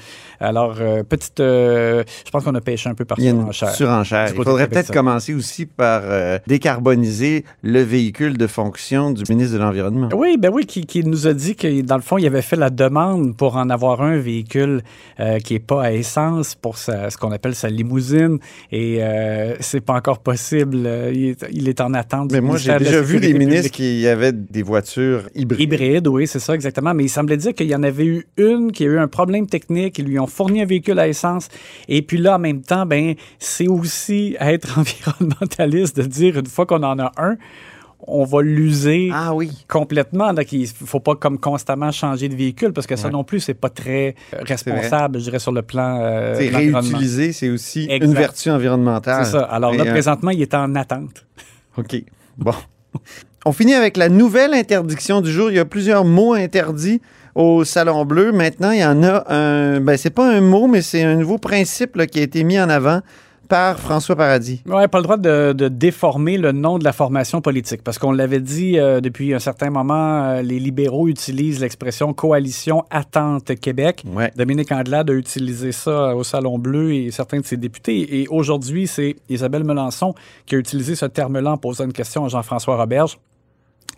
Alors, 0.41 0.77
euh, 0.81 1.03
petite. 1.03 1.41
euh, 1.41 2.05
je 2.25 2.31
pense 2.31 2.45
qu'on 2.45 2.55
a 2.55 2.61
pêché 2.61 2.89
un 2.89 2.95
peu 2.95 3.05
par 3.05 3.19
surenchère. 3.19 3.71
surenchère. 3.75 4.29
Il 4.37 4.43
faudrait 4.45 4.69
peut-être 4.69 4.93
commencer 4.93 5.35
aussi 5.35 5.67
par 5.67 6.03
euh, 6.05 6.39
décarboniser 6.47 7.45
le 7.63 7.81
véhicule 7.83 8.37
de 8.39 8.47
fonction 8.47 9.11
du 9.11 9.23
ministre 9.29 9.55
de 9.55 9.59
l'Environnement. 9.63 10.09
Oui, 10.15 10.37
ben 10.39 10.51
oui, 10.53 10.67
qui, 10.67 10.87
qui 10.87 11.03
nous 11.05 11.27
a 11.27 11.33
dit 11.35 11.57
que 11.57 11.81
dans 11.83 11.97
le 11.97 12.03
fond, 12.03 12.19
il 12.19 12.27
avait 12.27 12.43
fait 12.43 12.57
la 12.57 12.71
demande 12.71 13.37
pour 13.37 13.57
en 13.57 13.71
avoir 13.71 14.03
un 14.03 14.19
véhicule 14.19 14.83
qui 15.45 15.55
est 15.55 15.59
pas 15.59 15.85
à 15.85 15.93
essence 15.93 16.55
pour 16.55 16.79
sa- 16.79 17.11
ce 17.11 17.17
qu'on 17.17 17.33
appelle 17.33 17.55
sa 17.55 17.69
limousine 17.69 18.39
et 18.71 19.01
c'est 19.61 19.81
pas 19.81 19.95
encore 19.95 20.19
possible. 20.21 20.77
Il 21.13 21.29
est, 21.31 21.45
il 21.53 21.69
est 21.69 21.81
en 21.81 21.95
attente. 21.95 22.31
Mais 22.33 22.41
moi, 22.41 22.57
j'ai 22.59 22.77
déjà 22.79 23.01
vu 23.01 23.19
des 23.21 23.35
ministres 23.35 23.71
qui 23.71 24.07
avaient 24.07 24.33
des 24.33 24.63
voitures 24.63 25.29
hybrides. 25.35 25.61
Hybride, 25.61 26.07
oui, 26.09 26.27
c'est 26.27 26.39
ça 26.39 26.55
exactement. 26.55 26.95
Mais 26.95 27.05
il 27.05 27.09
semblait 27.09 27.37
dire 27.37 27.55
qu'il 27.55 27.67
y 27.67 27.75
en 27.75 27.78
avait 27.83 28.05
eu 28.07 28.27
une 28.37 28.73
qui 28.73 28.85
a 28.85 28.87
eu 28.87 28.99
un 28.99 29.09
problème 29.09 29.47
technique. 29.47 29.99
Ils 29.99 30.07
lui 30.07 30.19
ont 30.19 30.27
fourni 30.27 30.63
un 30.63 30.67
véhicule 30.67 30.99
à 30.99 31.09
essence. 31.09 31.49
Et 31.89 32.03
puis 32.03 32.19
là, 32.19 32.37
en 32.37 32.39
même 32.39 32.63
temps, 32.63 32.87
ben, 32.87 33.15
c'est 33.39 33.69
aussi 33.69 34.37
être 34.41 34.79
environnementaliste 34.79 35.97
de 35.97 36.03
dire 36.03 36.39
une 36.39 36.47
fois 36.47 36.67
qu'on 36.67 36.83
en 36.83 36.99
a 36.99 37.13
un, 37.17 37.37
on 38.07 38.25
va 38.25 38.43
l'user 38.43 39.11
Ah 39.13 39.35
oui. 39.35 39.51
complètement. 39.69 40.33
Donc, 40.33 40.53
il 40.53 40.67
faut 40.69 41.01
pas 41.01 41.17
comme 41.17 41.39
constamment 41.39 41.91
changer 41.91 42.29
de 42.29 42.37
véhicule 42.37 42.73
parce 42.73 42.87
que 42.87 42.95
ça 42.97 43.07
Ouais. 43.09 43.13
non 43.13 43.25
plus, 43.25 43.41
c'est 43.41 43.55
pas 43.55 43.71
très 43.71 44.15
responsable, 44.33 45.19
je 45.19 45.25
dirais, 45.25 45.39
sur 45.41 45.53
le 45.53 45.63
plan 45.63 45.99
euh, 46.01 46.35
C'est 46.39 46.49
réutiliser, 46.49 47.33
c'est 47.33 47.51
aussi 47.51 47.87
Exact. 47.91 48.05
une 48.05 48.15
vertu 48.15 48.51
environnementale. 48.51 49.25
C'est 49.27 49.33
ça. 49.33 49.43
Alors 49.43 49.75
là, 49.75 49.85
Et, 49.85 49.89
euh, 49.89 49.93
présentement, 49.93 50.31
il 50.31 50.41
est 50.41 50.55
en 50.55 50.75
attente. 50.77 51.27
OK. 51.77 52.03
Bon. 52.39 52.53
On 53.45 53.53
finit 53.53 53.75
avec 53.75 53.97
la 53.97 54.09
nouvelle 54.09 54.55
interdiction 54.55 55.21
du 55.21 55.31
jour. 55.33 55.51
Il 55.51 55.57
y 55.57 55.61
a 55.61 55.65
plusieurs 55.65 56.05
mots 56.05 56.35
interdits 56.35 57.01
au 57.35 57.65
Salon 57.65 58.05
Bleu. 58.05 58.33
Maintenant, 58.33 58.71
il 58.71 58.81
y 58.81 58.85
en 58.85 59.03
a 59.03 59.25
un. 59.33 59.81
Ben, 59.81 59.97
c'est 59.97 60.11
pas 60.11 60.29
un 60.29 60.41
mot, 60.41 60.67
mais 60.67 60.83
c'est 60.83 61.03
un 61.03 61.17
nouveau 61.17 61.39
principe 61.39 61.97
là, 61.97 62.07
qui 62.07 62.21
a 62.21 62.23
été 62.23 62.45
mis 62.45 62.59
en 62.61 62.69
avant 62.69 63.01
par 63.49 63.79
François 63.79 64.15
Paradis. 64.15 64.63
Oui, 64.67 64.87
pas 64.89 64.99
le 64.99 65.03
droit 65.03 65.17
de, 65.17 65.53
de 65.53 65.69
déformer 65.69 66.37
le 66.37 66.53
nom 66.53 66.79
de 66.79 66.85
la 66.85 66.93
formation 66.93 67.41
politique. 67.41 67.83
Parce 67.83 67.99
qu'on 67.99 68.13
l'avait 68.13 68.41
dit 68.41 68.79
euh, 68.79 69.01
depuis 69.01 69.35
un 69.35 69.39
certain 69.39 69.71
moment, 69.71 70.23
euh, 70.23 70.43
les 70.43 70.61
libéraux 70.61 71.09
utilisent 71.09 71.61
l'expression 71.61 72.13
coalition 72.13 72.85
attente 72.91 73.59
Québec. 73.59 74.05
Ouais. 74.07 74.31
Dominique 74.37 74.71
Andelade 74.71 75.11
a 75.11 75.15
utilisé 75.15 75.73
ça 75.73 76.15
au 76.15 76.25
Salon 76.25 76.59
Bleu 76.59 76.93
et 76.93 77.11
certains 77.11 77.41
de 77.41 77.47
ses 77.47 77.57
députés. 77.57 78.21
Et 78.21 78.29
aujourd'hui, 78.29 78.87
c'est 78.87 79.17
Isabelle 79.29 79.65
Melançon 79.65 80.15
qui 80.47 80.55
a 80.55 80.59
utilisé 80.59 80.95
ce 80.95 81.07
terme-là 81.07 81.53
en 81.53 81.57
posant 81.57 81.85
une 81.85 81.93
question 81.93 82.27
à 82.27 82.29
Jean-François 82.29 82.77
Roberge. 82.77 83.19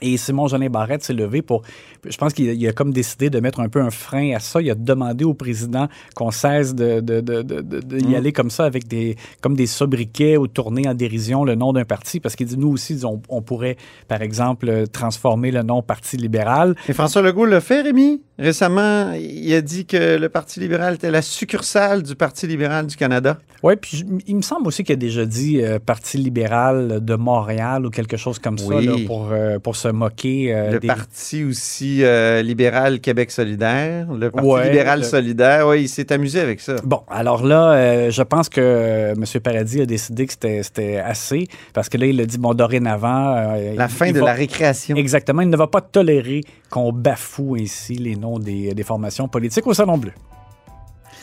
Et 0.02 0.16
Simon 0.16 0.46
Jolin 0.48 0.68
Barrette 0.70 1.02
s'est 1.04 1.12
levé 1.12 1.42
pour. 1.42 1.62
Je 2.08 2.16
pense 2.16 2.32
qu'il 2.32 2.66
a, 2.66 2.72
comme 2.72 2.92
décidé 2.92 3.28
de 3.30 3.40
mettre 3.40 3.60
un 3.60 3.68
peu 3.68 3.80
un 3.80 3.90
frein 3.90 4.32
à 4.34 4.38
ça. 4.40 4.60
Il 4.62 4.70
a 4.70 4.74
demandé 4.74 5.24
au 5.24 5.34
président 5.34 5.88
qu'on 6.14 6.30
cesse 6.30 6.74
de, 6.74 7.00
de, 7.00 7.20
de, 7.20 7.42
de- 7.42 7.60
de- 7.60 7.80
de 7.80 7.98
y 8.00 8.16
aller 8.16 8.32
comme 8.32 8.50
ça 8.50 8.64
avec 8.64 8.88
des 8.88 9.16
comme 9.42 9.54
des 9.54 9.66
sobriquets 9.66 10.36
ou 10.36 10.46
tourner 10.46 10.88
en 10.88 10.94
dérision 10.94 11.44
le 11.44 11.54
nom 11.54 11.72
d'un 11.72 11.84
parti 11.84 12.20
parce 12.20 12.36
qu'il 12.36 12.46
dit 12.46 12.56
nous 12.58 12.68
aussi 12.72 13.00
on, 13.04 13.20
on 13.28 13.42
pourrait 13.42 13.76
par 14.08 14.22
exemple 14.22 14.86
transformer 14.92 15.50
le 15.50 15.62
nom 15.62 15.82
Parti 15.82 16.16
libéral. 16.16 16.74
Et 16.88 16.92
François 16.92 17.22
Legault 17.22 17.46
l'a 17.46 17.60
fait, 17.60 17.82
Rémi? 17.82 18.20
Récemment, 18.40 19.12
il 19.12 19.52
a 19.54 19.60
dit 19.60 19.84
que 19.86 20.16
le 20.16 20.28
Parti 20.30 20.60
libéral 20.60 20.94
était 20.94 21.10
la 21.10 21.22
succursale 21.22 22.02
du 22.02 22.16
Parti 22.16 22.46
libéral 22.46 22.86
du 22.86 22.96
Canada. 22.96 23.38
Oui, 23.62 23.74
puis 23.76 23.98
je- 23.98 24.04
il 24.26 24.36
me 24.36 24.40
semble 24.42 24.66
aussi 24.66 24.82
qu'il 24.82 24.94
a 24.94 24.96
déjà 24.96 25.26
dit 25.26 25.60
euh, 25.62 25.78
Parti 25.78 26.16
libéral 26.16 27.04
de 27.04 27.14
Montréal 27.16 27.84
ou 27.84 27.90
quelque 27.90 28.16
chose 28.16 28.38
comme 28.38 28.56
Oui. 28.64 28.86
ça 28.86 28.90
là, 28.92 28.96
pour, 29.06 29.28
euh, 29.30 29.58
pour 29.58 29.76
se 29.76 29.88
moquer 29.88 30.54
euh, 30.54 30.72
le 30.72 30.78
des, 30.80 30.86
Parti 30.86 31.44
aussi 31.44 32.02
libéral 32.42 33.00
Québec 33.00 33.30
solidaire. 33.30 34.06
Le 34.12 34.30
Parti 34.30 34.48
Ouais, 34.48 34.70
libéral 34.70 35.00
le- 35.00 35.04
solidaire. 35.04 35.68
Oui, 35.68 35.82
il 35.82 35.88
s'est 35.88 36.10
amusé 36.10 36.40
avec 36.40 36.60
ça. 36.60 36.76
Bon, 36.84 37.02
alors 37.10 37.44
là, 37.46 38.08
je 38.08 38.22
pense 38.22 38.48
que 38.48 39.12
M. 39.14 39.24
Paradis 39.42 39.82
a 39.82 39.86
décidé 39.86 40.26
que 40.26 40.32
c'était- 40.32 40.98
assez, 41.04 41.46
parce 41.74 41.88
que 41.88 41.98
là, 41.98 42.06
il 42.06 42.20
a 42.20 42.24
dit, 42.26 42.38
bon, 42.38 42.54
dorénavant... 42.54 43.54
La 43.76 43.88
fin 43.88 44.12
de 44.12 44.18
va- 44.20 44.26
la 44.26 44.32
récréation. 44.32 44.96
Exactement, 44.96 45.42
il 45.42 45.50
ne 45.50 45.56
va 45.56 45.66
pas 45.66 45.80
tolérer 45.80 46.42
qu'on 46.70 46.92
bafoue 46.92 47.56
ainsi 47.60 47.94
les 47.94 48.16
noms 48.16 48.29
des, 48.38 48.74
des 48.74 48.82
formations 48.84 49.28
politiques 49.28 49.66
au 49.66 49.74
Salon 49.74 49.98
Bleu. 49.98 50.12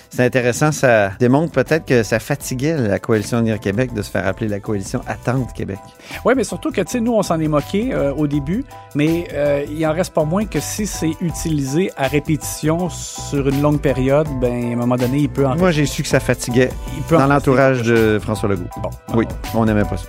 C'est 0.10 0.24
intéressant, 0.24 0.72
ça 0.72 1.12
démontre 1.20 1.52
peut-être 1.52 1.86
que 1.86 2.02
ça 2.02 2.20
fatiguait 2.20 2.78
la 2.78 2.98
coalition 2.98 3.40
Unir 3.40 3.60
Québec 3.60 3.94
de 3.94 4.02
se 4.02 4.10
faire 4.10 4.26
appeler 4.26 4.48
la 4.48 4.60
coalition 4.62 5.02
Attente 5.06 5.52
Québec. 5.54 5.80
Oui, 6.24 6.34
mais 6.36 6.46
surtout 6.46 6.72
que, 6.72 6.80
tu 6.82 6.92
sais, 6.94 7.00
nous, 7.02 7.14
on 7.14 7.22
s'en 7.24 7.40
est 7.42 7.48
moqué 7.50 7.94
euh, 7.94 8.14
au 8.14 8.26
début, 8.26 8.64
mais 8.96 9.28
euh, 9.34 9.66
il 9.70 9.86
en 9.86 9.92
reste 9.92 10.14
pas 10.14 10.24
moins 10.24 10.46
que 10.46 10.62
si 10.62 10.88
c'est 10.88 11.12
utilisé 11.20 11.92
à 11.98 12.08
répétition 12.08 12.90
sur 12.90 13.50
une 13.50 13.62
longue 13.62 13.82
période, 13.82 14.28
ben, 14.40 14.70
à 14.70 14.74
un 14.74 14.76
moment 14.78 14.96
donné, 14.96 15.18
il 15.20 15.30
peut 15.30 15.46
en 15.46 15.58
Moi, 15.58 15.72
j'ai 15.72 15.86
su 15.86 16.04
que 16.04 16.10
ça 16.10 16.22
fatiguait 16.22 16.70
il 16.96 17.04
peut 17.04 17.18
dans 17.18 17.28
l'entourage 17.28 17.82
de 17.84 18.18
François 18.22 18.48
Legault. 18.48 18.70
Bon, 18.82 18.90
Oui, 19.14 19.26
on 19.54 19.66
n'aimait 19.66 19.84
pas 19.84 19.98
ça. 19.98 20.08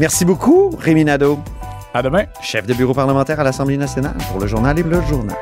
Merci 0.00 0.24
beaucoup, 0.24 0.70
Rémi 0.80 1.04
Nadeau, 1.04 1.38
à 1.94 2.02
demain. 2.02 2.24
chef 2.42 2.66
de 2.66 2.74
bureau 2.74 2.94
parlementaire 2.94 3.38
à 3.38 3.44
l'Assemblée 3.44 3.76
nationale 3.76 4.16
pour 4.32 4.40
le 4.40 4.48
journal 4.48 4.76
et 4.78 4.82
le 4.82 5.00
journal. 5.02 5.36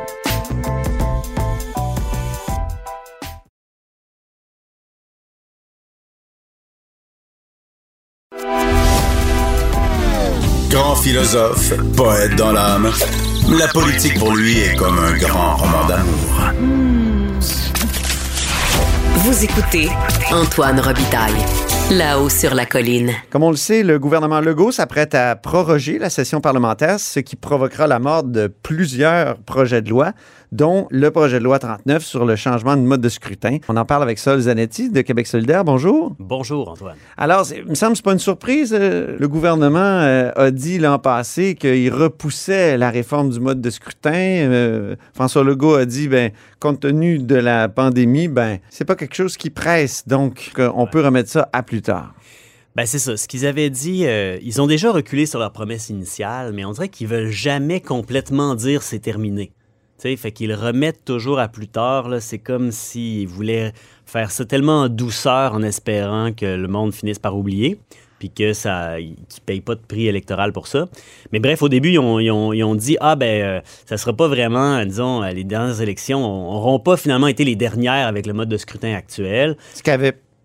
Philosophe, 11.02 11.73
poète 11.97 12.35
dans 12.37 12.52
l'âme. 12.52 12.90
La 13.49 13.69
politique 13.69 14.19
pour 14.19 14.35
lui 14.35 14.59
est 14.59 14.75
comme 14.76 14.99
un 14.99 15.17
grand 15.17 15.57
roman 15.57 15.87
d'amour. 15.87 16.52
Vous 19.17 19.45
écoutez 19.45 19.88
Antoine 20.33 20.81
Robitaille, 20.81 21.45
là-haut 21.90 22.28
sur 22.28 22.55
la 22.55 22.67
colline. 22.67 23.12
Comme 23.31 23.43
on 23.43 23.50
le 23.50 23.57
sait, 23.57 23.83
le 23.83 23.99
gouvernement 23.99 24.40
Legault 24.40 24.73
s'apprête 24.73 25.14
à 25.14 25.37
proroger 25.37 25.99
la 25.99 26.11
session 26.11 26.40
parlementaire, 26.40 26.99
ce 26.99 27.21
qui 27.21 27.37
provoquera 27.37 27.87
la 27.87 27.99
mort 27.99 28.25
de 28.25 28.47
plusieurs 28.47 29.38
projets 29.38 29.83
de 29.83 29.90
loi, 29.90 30.12
dont 30.52 30.87
le 30.90 31.11
projet 31.11 31.38
de 31.38 31.45
loi 31.45 31.59
39 31.59 32.05
sur 32.05 32.25
le 32.25 32.37
changement 32.37 32.76
de 32.76 32.83
mode 32.83 33.00
de 33.00 33.09
scrutin. 33.09 33.59
On 33.69 33.76
en 33.76 33.85
parle 33.85 34.02
avec 34.02 34.19
Sol 34.19 34.40
Zanetti 34.40 34.90
de 34.90 35.00
Québec 35.02 35.26
solidaire. 35.26 35.64
Bonjour. 35.64 36.14
Bonjour, 36.19 36.69
Antoine. 36.69 36.97
Alors, 37.17 37.47
il 37.55 37.64
me 37.67 37.75
semble 37.75 37.93
que 37.93 37.99
c'est 37.99 38.05
pas 38.05 38.12
une 38.12 38.19
surprise. 38.19 38.75
euh, 38.78 39.17
le 39.19 39.28
gouvernement 39.28 39.78
euh, 39.78 40.31
a 40.37 40.50
dit 40.50 40.78
l'an 40.78 40.99
passé 40.99 41.55
qu'il 41.55 41.93
repoussait 41.93 42.76
la 42.76 42.90
réforme 42.90 43.31
du 43.31 43.40
mode 43.40 43.61
de 43.61 43.71
scrutin. 43.71 44.11
Euh, 44.12 44.97
François 45.14 45.45
Legault 45.45 45.75
a 45.75 45.85
dit, 45.85 46.09
ben, 46.09 46.31
compte 46.61 46.81
tenu 46.81 47.19
de 47.19 47.37
la 47.37 47.69
pandémie, 47.69 48.28
ben, 48.28 48.59
c'est 48.71 48.85
pas 48.85 48.97
quelque 48.97 49.14
chose 49.14 49.37
qui 49.37 49.50
presse, 49.50 50.07
donc 50.07 50.52
on 50.59 50.87
peut 50.87 51.05
remettre 51.05 51.28
ça 51.28 51.49
à 51.52 51.62
plus 51.62 51.83
tard. 51.83 52.14
Ben 52.78 52.87
c'est 52.87 53.00
ça. 53.00 53.17
Ce 53.17 53.26
qu'ils 53.26 53.45
avaient 53.45 53.71
dit, 53.71 54.07
euh, 54.07 54.38
ils 54.40 54.62
ont 54.62 54.69
déjà 54.69 54.93
reculé 54.93 55.26
sur 55.26 55.40
leur 55.40 55.50
promesse 55.50 55.88
initiale, 55.88 56.52
mais 56.52 56.64
on 56.64 56.71
dirait 56.71 56.88
qu'ils 56.88 57.09
veulent 57.09 57.28
jamais 57.28 57.81
complètement 57.81 58.55
dire 58.55 58.85
c'est 58.85 59.00
terminé. 59.00 59.50
Tu 60.00 60.11
sais, 60.11 60.17
fait 60.17 60.31
qu'ils 60.33 60.55
remettent 60.55 61.05
toujours 61.05 61.38
à 61.40 61.49
plus 61.49 61.67
tard. 61.69 62.09
C'est 62.21 62.38
comme 62.38 62.71
s'ils 62.71 63.26
voulaient 63.26 63.73
faire 64.07 64.31
ça 64.31 64.45
tellement 64.45 64.83
en 64.83 64.88
douceur 64.88 65.55
en 65.55 65.62
espérant 65.62 66.33
que 66.33 66.47
le 66.47 66.69
monde 66.69 66.93
finisse 66.95 67.19
par 67.19 67.37
oublier. 67.37 67.78
puis 68.21 68.31
que 68.31 68.52
ça, 68.52 68.97
qu'ils 68.99 69.43
payent 69.47 69.61
pas 69.61 69.76
de 69.76 69.81
prix 69.81 70.09
électoral 70.09 70.52
pour 70.52 70.67
ça. 70.67 70.87
Mais 71.31 71.38
bref, 71.38 71.62
au 71.62 71.69
début, 71.69 71.90
ils 71.90 71.99
ont, 72.00 72.19
ils 72.19 72.33
ont- 72.33 72.52
ils 72.52 72.64
ont 72.64 72.75
dit 72.75 72.97
ah 73.00 73.14
ben 73.14 73.43
euh, 73.45 73.61
ça 73.87 73.97
sera 73.97 74.12
pas 74.12 74.26
vraiment, 74.26 74.78
euh, 74.78 74.85
disons, 74.85 75.23
euh, 75.23 75.31
les 75.31 75.45
dernières 75.45 75.81
élections 75.81 76.19
n'auront 76.19 76.81
pas 76.81 76.97
finalement 76.97 77.28
été 77.28 77.45
les 77.45 77.55
dernières 77.55 78.09
avec 78.09 78.26
le 78.26 78.33
mode 78.33 78.49
de 78.49 78.57
scrutin 78.57 78.93
actuel. 78.93 79.57
Ce 79.73 79.85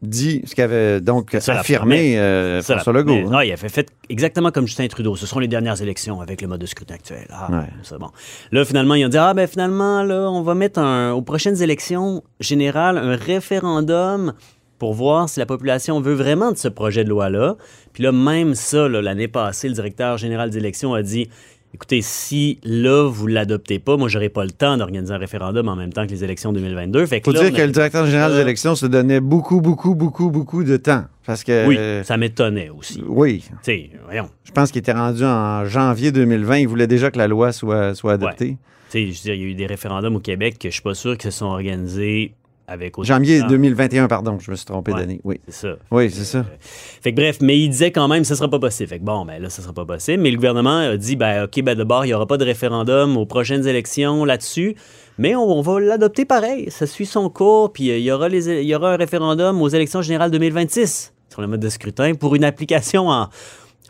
dit, 0.08 0.42
ce 0.46 0.54
qu'avait 0.56 1.02
donc 1.02 1.34
affirmé 1.36 2.20
euh, 2.20 2.62
François 2.62 2.94
Legault. 2.94 3.14
hein. 3.14 3.30
Non, 3.32 3.42
il 3.42 3.52
a 3.52 3.58
fait, 3.58 3.88
exactement 4.10 4.52
comme 4.52 4.68
Justin 4.68 4.88
Trudeau. 4.88 5.16
Ce 5.16 5.26
seront 5.26 5.40
les 5.40 5.48
dernières 5.48 5.82
élections 5.82 6.22
avec 6.22 6.42
le 6.42 6.48
mode 6.48 6.62
de 6.62 6.66
scrutin 6.66 6.96
actuel. 6.96 7.26
Ah, 7.32 7.48
Ouais. 7.52 7.58
c'est 7.84 7.98
bon. 7.98 8.10
Là, 8.52 8.66
finalement, 8.66 8.96
ils 8.96 9.06
ont 9.06 9.10
dit 9.10 9.18
Ah, 9.18 9.34
ben 9.34 9.48
finalement, 9.48 10.04
là, 10.04 10.30
on 10.30 10.42
va 10.42 10.54
mettre 10.56 10.80
un- 10.80 11.12
aux 11.14 11.22
prochaines 11.22 11.62
élections 11.62 12.24
générales 12.40 12.98
un 12.98 13.16
référendum 13.16 14.34
pour 14.80 14.94
voir 14.94 15.30
si 15.30 15.40
la 15.40 15.46
population 15.46 16.02
veut 16.02 16.14
vraiment 16.14 16.52
de 16.52 16.58
ce 16.58 16.68
projet 16.68 17.04
de 17.06 17.10
loi-là. 17.10 17.56
Puis 17.94 18.04
là, 18.04 18.12
même 18.12 18.54
ça, 18.56 18.90
là, 18.90 19.02
l'année 19.02 19.30
passée, 19.30 19.70
le 19.70 19.74
directeur 19.74 20.18
général 20.18 20.50
d'élections 20.50 20.94
a 20.94 21.02
dit 21.02 21.30
Écoutez, 21.76 22.04
si 22.04 22.60
là, 22.64 23.10
vous 23.10 23.28
ne 23.28 23.34
l'adoptez 23.34 23.80
pas, 23.80 23.98
moi, 23.98 24.08
j'aurai 24.08 24.30
pas 24.30 24.44
le 24.44 24.52
temps 24.52 24.78
d'organiser 24.78 25.12
un 25.12 25.18
référendum 25.18 25.68
en 25.68 25.76
même 25.76 25.92
temps 25.92 26.06
que 26.06 26.12
les 26.12 26.24
élections 26.24 26.54
2022. 26.54 27.08
Fait 27.08 27.20
que 27.20 27.26
faut 27.26 27.36
là, 27.36 27.50
dire 27.50 27.58
que 27.58 27.66
le 27.66 27.72
directeur 27.72 28.06
général 28.06 28.34
des 28.34 28.42
élections 28.42 28.76
se 28.76 28.86
donnait 28.86 29.20
beaucoup, 29.20 29.60
beaucoup, 29.60 29.96
beaucoup, 29.96 30.30
beaucoup 30.30 30.64
de 30.64 30.78
temps. 30.78 31.06
Parce 31.26 31.44
que. 31.44 31.66
Oui, 31.66 31.78
euh, 31.80 32.04
ça 32.04 32.18
m'étonnait 32.18 32.70
aussi. 32.70 33.04
oui. 33.08 33.44
Tu 33.50 33.56
sais, 33.64 33.90
voyons. 34.06 34.30
Je 34.44 34.52
pense 34.52 34.72
qu'il 34.72 34.80
était 34.80 34.92
rendu 34.92 35.24
en 35.24 35.66
janvier 35.66 36.12
2020. 36.12 36.58
Il 36.58 36.68
voulait 36.68 36.86
déjà 36.86 37.10
que 37.10 37.18
la 37.18 37.28
loi 37.28 37.52
soit, 37.52 37.96
soit 37.96 38.14
adoptée. 38.14 38.58
Tu 38.92 39.00
sais, 39.00 39.12
je 39.12 39.18
veux 39.18 39.24
dire, 39.24 39.34
il 39.34 39.42
y 39.42 39.46
a 39.46 39.48
eu 39.48 39.56
des 39.56 39.66
référendums 39.66 40.16
au 40.16 40.20
Québec 40.20 40.60
que 40.60 40.70
je 40.70 40.74
suis 40.74 40.84
pas 40.84 40.94
sûr 40.94 41.18
qu'ils 41.18 41.32
se 41.32 41.40
sont 41.40 41.48
organisés 41.48 42.34
avec 42.68 43.02
Janvier 43.04 43.38
de 43.38 43.42
temps. 43.44 43.50
2021, 43.50 44.08
pardon. 44.08 44.38
Je 44.40 44.50
me 44.52 44.56
suis 44.56 44.66
trompé 44.66 44.94
Ouais. 44.94 45.00
d'année. 45.02 45.20
Oui. 45.24 45.40
C'est 45.48 45.68
ça. 45.68 45.76
Oui, 45.92 46.10
c'est 46.12 46.24
ça. 46.24 46.46
Fait 46.62 47.12
que 47.12 47.16
bref, 47.18 47.38
mais 47.42 47.60
il 47.60 47.70
disait 47.70 47.92
quand 47.92 48.08
même 48.08 48.22
que 48.22 48.28
ce 48.28 48.36
sera 48.36 48.50
pas 48.50 48.60
possible. 48.60 48.90
Fait 48.90 49.00
que 49.00 49.04
bon, 49.04 49.26
ben 49.26 49.42
là, 49.42 49.50
ce 49.50 49.62
sera 49.62 49.74
pas 49.74 49.86
possible. 49.86 50.22
Mais 50.24 50.32
le 50.32 50.38
gouvernement 50.38 50.78
a 50.80 50.98
dit, 50.98 51.16
ben 51.16 51.44
OK, 51.44 51.62
ben 51.62 51.76
d'abord, 51.76 52.06
il 52.06 52.10
y 52.10 52.14
aura 52.14 52.26
pas 52.28 52.38
de 52.38 52.46
référendum 52.46 53.18
aux 53.18 53.26
prochaines 53.26 53.68
élections 53.68 54.24
là-dessus. 54.26 54.76
Mais 55.18 55.36
on, 55.36 55.44
on 55.44 55.62
va 55.62 55.80
l'adopter 55.80 56.26
pareil. 56.26 56.72
Ça 56.72 56.88
suit 56.88 57.06
son 57.06 57.30
cours. 57.30 57.74
Puis 57.74 57.92
euh, 57.92 57.98
il 57.98 58.04
y, 58.04 58.12
aura 58.12 58.30
les, 58.30 58.48
il 58.50 58.68
y 58.68 58.74
aura 58.76 58.94
un 58.94 58.98
référendum 58.98 59.62
aux 59.62 59.70
élections 59.70 60.02
générales 60.02 60.32
2026 60.32 61.14
sur 61.30 61.42
le 61.42 61.48
mode 61.48 61.60
de 61.60 61.70
scrutin 61.70 62.14
pour 62.16 62.36
une 62.36 62.44
application 62.44 63.10
en, 63.10 63.30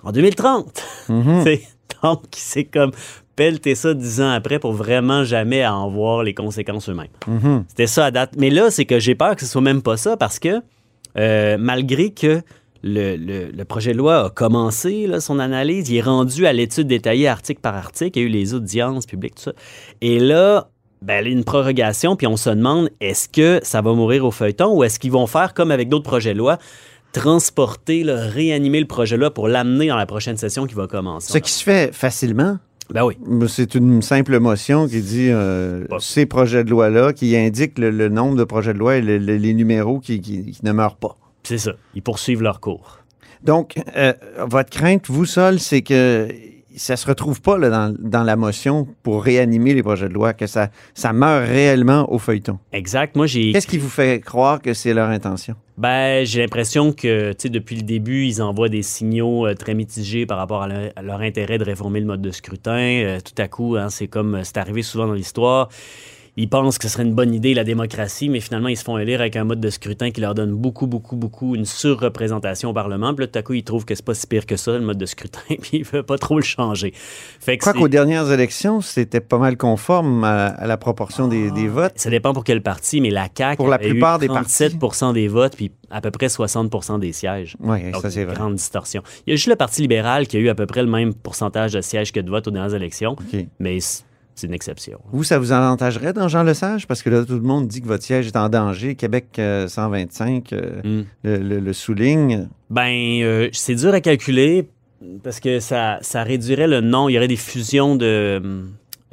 en 0.03 0.11
2030. 0.11 0.83
C'est- 1.43 1.61
Donc, 2.01 2.23
c'est 2.35 2.65
comme 2.65 2.91
pelleter 3.35 3.75
ça 3.75 3.93
dix 3.93 4.21
ans 4.21 4.29
après 4.31 4.59
pour 4.59 4.73
vraiment 4.73 5.23
jamais 5.23 5.65
en 5.65 5.89
voir 5.89 6.23
les 6.23 6.33
conséquences 6.33 6.89
eux-mêmes. 6.89 7.07
C'était 7.67 7.87
ça 7.87 8.05
à 8.05 8.11
date. 8.11 8.33
Mais 8.37 8.49
là, 8.49 8.69
c'est 8.71 8.85
que 8.85 8.99
j'ai 8.99 9.15
peur 9.15 9.35
que 9.35 9.41
ce 9.41 9.47
soit 9.51 9.61
même 9.61 9.81
pas 9.81 9.97
ça 9.97 10.17
parce 10.17 10.39
que 10.39 10.61
euh, 11.17 11.57
malgré 11.59 12.11
que 12.11 12.41
le, 12.83 13.15
le- 13.15 13.63
projet 13.65 13.93
de 13.93 13.97
loi 13.97 14.25
a 14.25 14.29
commencé 14.29 15.07
là, 15.07 15.19
son 15.21 15.39
analyse, 15.39 15.89
il 15.89 15.97
est 15.97 16.01
rendu 16.01 16.45
à 16.45 16.53
l'étude 16.53 16.87
détaillée 16.87 17.27
article 17.29 17.61
par 17.61 17.75
article, 17.75 18.17
il 18.19 18.21
y 18.21 18.25
a 18.25 18.27
eu 18.27 18.31
les 18.31 18.53
audiences 18.53 19.05
publiques, 19.05 19.35
tout 19.35 19.43
ça. 19.43 19.53
Et 20.01 20.19
là, 20.19 20.67
ben, 21.01 21.21
il 21.23 21.27
y 21.27 21.33
a 21.33 21.33
une 21.37 21.43
prorogation, 21.45 22.15
puis 22.17 22.27
on 22.27 22.35
se 22.35 22.49
demande 22.49 22.89
est-ce 22.99 23.29
que 23.29 23.59
ça 23.63 23.81
va 23.81 23.93
mourir 23.93 24.25
au 24.25 24.31
feuilleton 24.31 24.73
ou 24.75 24.83
est-ce 24.83 24.99
qu'ils 24.99 25.11
vont 25.11 25.27
faire 25.27 25.53
comme 25.53 25.71
avec 25.71 25.87
d'autres 25.87 26.03
projets 26.03 26.33
de 26.33 26.39
loi, 26.39 26.57
transporter, 27.13 28.03
réanimer 28.05 28.79
le 28.79 28.85
projet 28.87 29.15
de 29.15 29.21
loi 29.21 29.33
pour 29.33 29.47
l'amener 29.47 29.87
dans 29.87 29.95
la 29.95 30.05
prochaine 30.05 30.35
session 30.37 30.65
qui 30.65 30.75
va 30.75 30.87
commencer? 30.87 31.31
Ce 31.31 31.37
qui 31.37 31.51
se 31.51 31.63
fait 31.63 31.93
facilement. 31.93 32.57
Ben 32.91 33.05
oui. 33.05 33.17
C'est 33.47 33.75
une 33.75 34.01
simple 34.01 34.39
motion 34.39 34.87
qui 34.87 35.01
dit 35.01 35.29
euh, 35.29 35.85
ces 35.99 36.25
projets 36.25 36.63
de 36.63 36.69
loi-là, 36.69 37.13
qui 37.13 37.35
indique 37.35 37.79
le, 37.79 37.89
le 37.91 38.09
nombre 38.09 38.35
de 38.35 38.43
projets 38.43 38.73
de 38.73 38.79
loi 38.79 38.97
et 38.97 39.01
le- 39.01 39.17
le- 39.17 39.37
les 39.37 39.53
numéros 39.53 39.99
qui, 39.99 40.19
qui- 40.21 40.51
qui 40.51 40.65
ne 40.65 40.71
meurent 40.71 40.97
pas. 40.97 41.17
C'est 41.43 41.57
ça. 41.57 41.71
Ils 41.95 42.01
poursuivent 42.03 42.41
leur 42.41 42.59
cours. 42.59 42.99
Donc, 43.43 43.75
euh, 43.97 44.13
votre 44.47 44.69
crainte, 44.69 45.09
vous, 45.09 45.25
Sol, 45.25 45.59
c'est 45.59 45.81
que 45.81 46.27
ça 46.75 46.95
se 46.95 47.07
retrouve 47.07 47.41
pas 47.41 47.57
là, 47.57 47.69
dans, 47.69 47.95
dans 47.99 48.23
la 48.23 48.35
motion 48.35 48.87
pour 49.03 49.23
réanimer 49.23 49.73
les 49.73 49.83
projets 49.83 50.09
de 50.09 50.13
loi, 50.13 50.33
que 50.33 50.47
ça, 50.47 50.69
ça 50.93 51.13
meurt 51.13 51.47
réellement 51.47 52.11
au 52.11 52.19
feuilleton. 52.19 52.59
Exact. 52.71 53.15
Moi, 53.15 53.27
j'ai. 53.27 53.51
Qu'est-ce 53.51 53.67
qui 53.67 53.77
vous 53.77 53.89
fait 53.89 54.19
croire 54.19 54.61
que 54.61 54.73
c'est 54.73 54.93
leur 54.93 55.09
intention? 55.09 55.55
Ben, 55.77 56.23
j'ai 56.25 56.41
l'impression 56.41 56.91
que, 56.91 57.31
tu 57.31 57.37
sais, 57.39 57.49
depuis 57.49 57.75
le 57.75 57.81
début, 57.81 58.25
ils 58.25 58.41
envoient 58.41 58.69
des 58.69 58.83
signaux 58.83 59.47
euh, 59.47 59.55
très 59.55 59.73
mitigés 59.73 60.25
par 60.25 60.37
rapport 60.37 60.61
à 60.61 60.67
leur, 60.67 60.91
à 60.95 61.01
leur 61.01 61.21
intérêt 61.21 61.57
de 61.57 61.63
réformer 61.63 61.99
le 61.99 62.05
mode 62.05 62.21
de 62.21 62.31
scrutin. 62.31 63.01
Euh, 63.03 63.19
tout 63.19 63.41
à 63.41 63.47
coup, 63.47 63.75
hein, 63.75 63.89
c'est 63.89 64.07
comme, 64.07 64.41
c'est 64.43 64.57
arrivé 64.57 64.83
souvent 64.83 65.07
dans 65.07 65.13
l'histoire. 65.13 65.69
Ils 66.35 66.49
pensent 66.49 66.79
que 66.79 66.87
ce 66.87 66.93
serait 66.93 67.03
une 67.03 67.13
bonne 67.13 67.33
idée, 67.33 67.53
la 67.53 67.63
démocratie, 67.63 68.27
mais 68.27 68.39
finalement, 68.39 68.67
ils 68.67 68.77
se 68.77 68.83
font 68.83 68.97
élire 68.97 69.21
avec 69.21 69.35
un 69.35 69.43
mode 69.43 69.59
de 69.59 69.69
scrutin 69.69 70.09
qui 70.09 70.19
leur 70.19 70.33
donne 70.33 70.51
beaucoup, 70.51 70.87
beaucoup, 70.87 71.15
beaucoup 71.15 71.53
une 71.53 71.65
surreprésentation 71.65 72.71
au 72.71 72.73
Parlement. 72.73 73.13
Puis 73.13 73.25
là, 73.25 73.27
tout 73.27 73.37
à 73.37 73.43
coup, 73.43 73.53
ils 73.53 73.63
trouvent 73.63 73.85
que 73.85 73.93
c'est 73.93 74.03
pas 74.03 74.15
si 74.15 74.25
pire 74.25 74.47
que 74.47 74.55
ça, 74.55 74.71
le 74.71 74.81
mode 74.81 74.97
de 74.97 75.05
scrutin, 75.05 75.41
puis 75.47 75.69
ils 75.73 75.83
veulent 75.83 76.03
pas 76.03 76.17
trop 76.17 76.37
le 76.37 76.43
changer. 76.43 76.91
Fait 76.95 77.57
que 77.57 77.63
Quoi 77.63 77.73
qu'aux 77.73 77.87
dernières 77.87 78.31
élections, 78.31 78.81
c'était 78.81 79.21
pas 79.21 79.37
mal 79.37 79.57
conforme 79.57 80.23
à, 80.23 80.47
à 80.47 80.65
la 80.65 80.77
proportion 80.77 81.27
des, 81.27 81.51
des 81.51 81.67
votes. 81.67 81.93
Ça 81.97 82.09
dépend 82.09 82.33
pour 82.33 82.43
quel 82.43 82.63
parti, 82.63 82.99
mais 82.99 83.11
la 83.11 83.27
CAQ 83.35 83.57
Pour 83.57 83.67
la 83.67 83.75
avait 83.75 83.89
eu 83.89 83.91
plupart 83.91 84.17
des 84.17 84.27
37 84.27 84.73
des 85.13 85.27
votes, 85.27 85.55
puis 85.55 85.71
à 85.91 86.01
peu 86.01 86.09
près 86.09 86.29
60 86.29 86.99
des 86.99 87.13
sièges. 87.13 87.55
Oui, 87.59 87.91
Donc, 87.91 88.01
ça 88.01 88.09
c'est 88.09 88.21
une 88.21 88.25
vrai. 88.25 88.35
grande 88.35 88.55
distorsion. 88.55 89.03
Il 89.27 89.29
y 89.29 89.33
a 89.33 89.35
juste 89.35 89.47
le 89.49 89.55
Parti 89.55 89.81
libéral 89.81 90.27
qui 90.27 90.37
a 90.37 90.39
eu 90.39 90.49
à 90.49 90.55
peu 90.55 90.65
près 90.65 90.81
le 90.81 90.89
même 90.89 91.13
pourcentage 91.13 91.73
de 91.73 91.81
sièges 91.81 92.11
que 92.11 92.19
de 92.19 92.29
votes 92.29 92.47
aux 92.47 92.51
dernières 92.51 92.73
élections, 92.73 93.11
OK. 93.11 93.45
mais 93.59 93.77
c'est 94.35 94.47
une 94.47 94.53
exception. 94.53 94.99
Vous, 95.11 95.23
ça 95.23 95.37
vous 95.39 95.51
avantagerait 95.51 96.13
dans 96.13 96.27
Jean 96.27 96.43
Lesage? 96.43 96.87
Parce 96.87 97.01
que 97.03 97.09
là, 97.09 97.23
tout 97.25 97.33
le 97.35 97.41
monde 97.41 97.67
dit 97.67 97.81
que 97.81 97.87
votre 97.87 98.03
siège 98.03 98.27
est 98.27 98.35
en 98.35 98.49
danger. 98.49 98.95
Québec 98.95 99.27
euh, 99.39 99.67
125 99.67 100.53
euh, 100.53 100.81
Mm. 100.83 101.03
le, 101.23 101.37
le- 101.37 101.59
le 101.59 101.73
souligne. 101.73 102.47
Ben, 102.69 103.21
euh, 103.21 103.49
c'est 103.51 103.75
dur 103.75 103.93
à 103.93 104.01
calculer 104.01 104.67
parce 105.23 105.39
que 105.39 105.59
ça, 105.59 105.99
ça 106.01 106.23
réduirait 106.23 106.67
le 106.67 106.81
nom. 106.81 107.09
Il 107.09 107.13
y 107.13 107.17
aurait 107.17 107.27
des 107.27 107.35
fusions 107.35 107.95
de, 107.95 108.41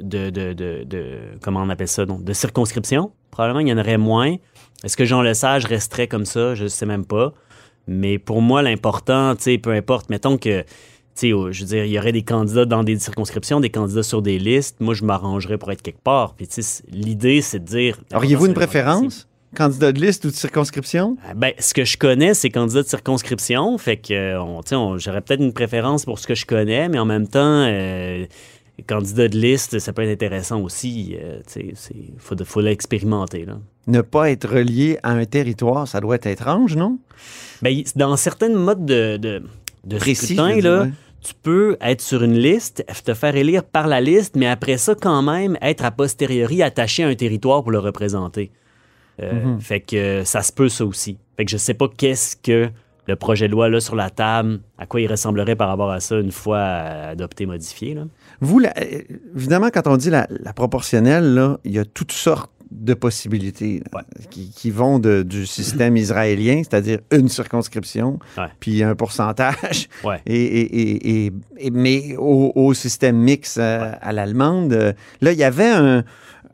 de, 0.01 0.29
de, 0.29 0.53
de- 0.53 0.83
de- 0.85 1.17
comment 1.41 1.61
on 1.61 1.69
appelle 1.69 1.87
ça, 1.87 2.05
donc, 2.05 2.23
de 2.23 2.33
circonscription. 2.33 3.11
Probablement, 3.29 3.59
il 3.59 3.67
y 3.67 3.73
en 3.73 3.77
aurait 3.77 3.97
moins. 3.97 4.35
Est-ce 4.83 4.97
que 4.97 5.05
Jean 5.05 5.21
Lesage 5.21 5.65
resterait 5.65 6.07
comme 6.07 6.25
ça? 6.25 6.55
Je 6.55 6.63
ne 6.63 6.67
sais 6.69 6.85
même 6.85 7.05
pas. 7.05 7.33
Mais 7.87 8.17
pour 8.19 8.41
moi, 8.41 8.61
l'important, 8.61 9.35
tu 9.35 9.43
sais, 9.43 9.57
peu 9.57 9.71
importe, 9.71 10.09
mettons 10.09 10.37
que, 10.37 10.63
tu 11.15 11.27
sais, 11.27 11.33
au- 11.33 11.51
je 11.51 11.61
veux 11.61 11.67
dire, 11.67 11.85
il 11.85 11.91
y 11.91 11.99
aurait 11.99 12.11
des 12.11 12.23
candidats 12.23 12.65
dans 12.65 12.83
des 12.83 12.97
circonscriptions, 12.99 13.59
des 13.59 13.69
candidats 13.69 14.03
sur 14.03 14.21
des 14.21 14.39
listes. 14.39 14.77
Moi, 14.79 14.93
je 14.93 15.03
m'arrangerais 15.03 15.57
pour 15.57 15.71
être 15.71 15.81
quelque 15.81 16.01
part. 16.01 16.33
Puis, 16.35 16.47
l'idée, 16.91 17.41
c'est 17.41 17.59
de 17.59 17.65
dire. 17.65 17.97
Auriez-vous 18.13 18.45
une 18.47 18.53
préférence? 18.53 19.27
Candidat 19.55 19.91
de 19.91 19.99
liste 19.99 20.23
ou 20.23 20.29
de 20.29 20.33
circonscription? 20.33 21.17
ben, 21.35 21.51
ce 21.59 21.73
que 21.73 21.83
je 21.83 21.97
connais, 21.97 22.33
c'est 22.33 22.49
candidat 22.49 22.83
de 22.83 22.87
circonscription. 22.87 23.77
Fait 23.77 23.97
que 23.97 24.13
euh, 24.13 24.41
on, 24.41 24.61
tu 24.63 24.69
sais, 24.69 24.75
on- 24.75 24.97
j'aurais 24.97 25.19
peut-être 25.19 25.41
une 25.41 25.51
préférence 25.51 26.05
pour 26.05 26.19
ce 26.19 26.27
que 26.27 26.35
je 26.35 26.45
connais, 26.45 26.87
mais 26.87 26.99
en 26.99 27.05
même 27.05 27.27
temps, 27.27 27.65
euh, 27.67 28.25
candidat 28.87 29.27
de 29.27 29.37
liste, 29.37 29.77
ça 29.79 29.91
peut 29.93 30.03
être 30.03 30.09
intéressant 30.13 30.61
aussi. 30.61 31.17
Il 31.55 31.73
faut, 32.17 32.35
faut 32.45 32.61
l'expérimenter. 32.61 33.45
là. 33.45 33.57
Ne 33.87 34.01
pas 34.01 34.31
être 34.31 34.47
relié 34.47 34.97
à 35.03 35.11
un 35.11 35.25
territoire, 35.25 35.87
ça 35.87 35.99
doit 35.99 36.15
être 36.15 36.27
étrange, 36.27 36.75
non? 36.77 36.97
Ben, 37.61 37.69
il- 37.71 37.85
dans 37.95 38.15
certains 38.15 38.49
modes 38.49 38.85
de, 38.85 39.17
de, 39.17 39.43
de 39.83 39.97
Précis, 39.97 40.35
scrutin, 40.35 40.59
là, 40.61 40.83
ouais. 40.83 40.91
tu 41.21 41.33
peux 41.41 41.77
être 41.81 42.01
sur 42.01 42.23
une 42.23 42.37
liste, 42.37 42.85
te 43.03 43.13
faire 43.13 43.35
élire 43.35 43.63
par 43.63 43.87
la 43.87 44.01
liste, 44.01 44.35
mais 44.35 44.47
après 44.47 44.77
ça, 44.77 44.95
quand 44.95 45.21
même, 45.21 45.57
être 45.61 45.83
a 45.85 45.91
posteriori 45.91 46.61
attaché 46.63 47.03
à 47.03 47.07
un 47.07 47.15
territoire 47.15 47.61
pour 47.63 47.71
le 47.71 47.79
représenter. 47.79 48.51
Euh, 49.21 49.31
Mhm. 49.31 49.59
Fait 49.61 49.81
que 49.81 50.23
ça 50.23 50.41
se 50.41 50.51
peut, 50.53 50.69
ça 50.69 50.85
aussi. 50.85 51.17
Fait 51.37 51.45
que 51.45 51.51
je 51.51 51.57
sais 51.57 51.73
pas 51.73 51.87
qu'est-ce 51.95 52.35
que 52.37 52.69
le 53.07 53.15
projet 53.15 53.47
de 53.47 53.51
loi 53.51 53.67
là 53.69 53.79
sur 53.79 53.95
la 53.95 54.09
table, 54.09 54.61
à 54.77 54.85
quoi 54.85 55.01
il 55.01 55.07
ressemblerait 55.07 55.55
par 55.55 55.67
rapport 55.67 55.91
à 55.91 55.99
ça 55.99 56.19
une 56.19 56.31
fois 56.31 56.57
euh, 56.57 57.11
adopté, 57.11 57.45
modifié. 57.45 57.93
Là. 57.95 58.05
Vous, 58.41 58.59
la- 58.59 58.73
évidemment, 59.35 59.69
quand 59.73 59.87
on 59.87 59.97
dit 59.97 60.09
la, 60.09 60.27
la 60.29 60.51
proportionnelle, 60.53 61.33
là, 61.33 61.59
il 61.63 61.71
y 61.73 61.79
a 61.79 61.85
toutes 61.85 62.11
sortes 62.11 62.51
de 62.71 62.93
possibilités 62.93 63.83
qui, 64.29 64.49
qui 64.49 64.71
vont 64.71 64.97
de- 64.97 65.23
du 65.23 65.45
système 65.45 65.97
israélien, 65.97 66.61
c'est-à-dire 66.63 66.99
une 67.11 67.27
circonscription, 67.27 68.17
Ouais. 68.37 68.45
puis 68.61 68.81
un 68.81 68.95
pourcentage, 68.95 69.89
Ouais. 70.05 70.21
et, 70.25 70.41
et- 70.41 70.81
et- 70.81 71.25
et- 71.25 71.33
et- 71.57 71.69
mais 71.71 72.15
au, 72.17 72.53
au 72.55 72.73
système 72.73 73.17
mix 73.17 73.57
euh, 73.59 73.91
à 74.01 74.13
l'allemande. 74.13 74.71
euh, 74.73 74.93
Là, 75.19 75.33
il 75.33 75.37
y 75.37 75.43
avait 75.43 75.69
un- 75.69 76.03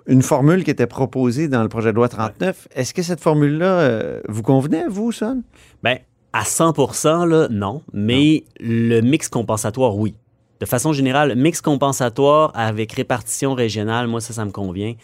une 0.07 0.21
formule 0.23 0.63
qui 0.63 0.71
était 0.71 0.87
proposée 0.87 1.47
dans 1.49 1.61
le 1.61 1.69
projet 1.69 1.91
de 1.91 1.95
loi 1.97 2.09
39. 2.09 2.67
Est-ce 2.75 2.93
que 2.95 3.03
cette 3.03 3.19
formule-là 3.21 3.79
euh, 3.81 4.21
vous 4.27 4.41
convenait, 4.41 4.85
vous, 4.89 5.11
Son? 5.11 5.43
Ben, 5.83 5.99
à 6.33 6.45
100 6.45 7.25
là, 7.25 7.47
non. 7.51 7.81
Mais 7.93 8.43
le 8.59 9.01
mix 9.01 9.27
compensatoire, 9.29 9.95
oui. 9.95 10.15
De 10.59 10.65
façon 10.65 10.93
générale, 10.93 11.35
mix 11.35 11.61
compensatoire 11.61 12.51
avec 12.55 12.93
répartition 12.93 13.53
régionale, 13.53 14.07
moi, 14.07 14.21
ça, 14.21 14.33
ça 14.33 14.45
me 14.45 14.51
convient. 14.51 14.95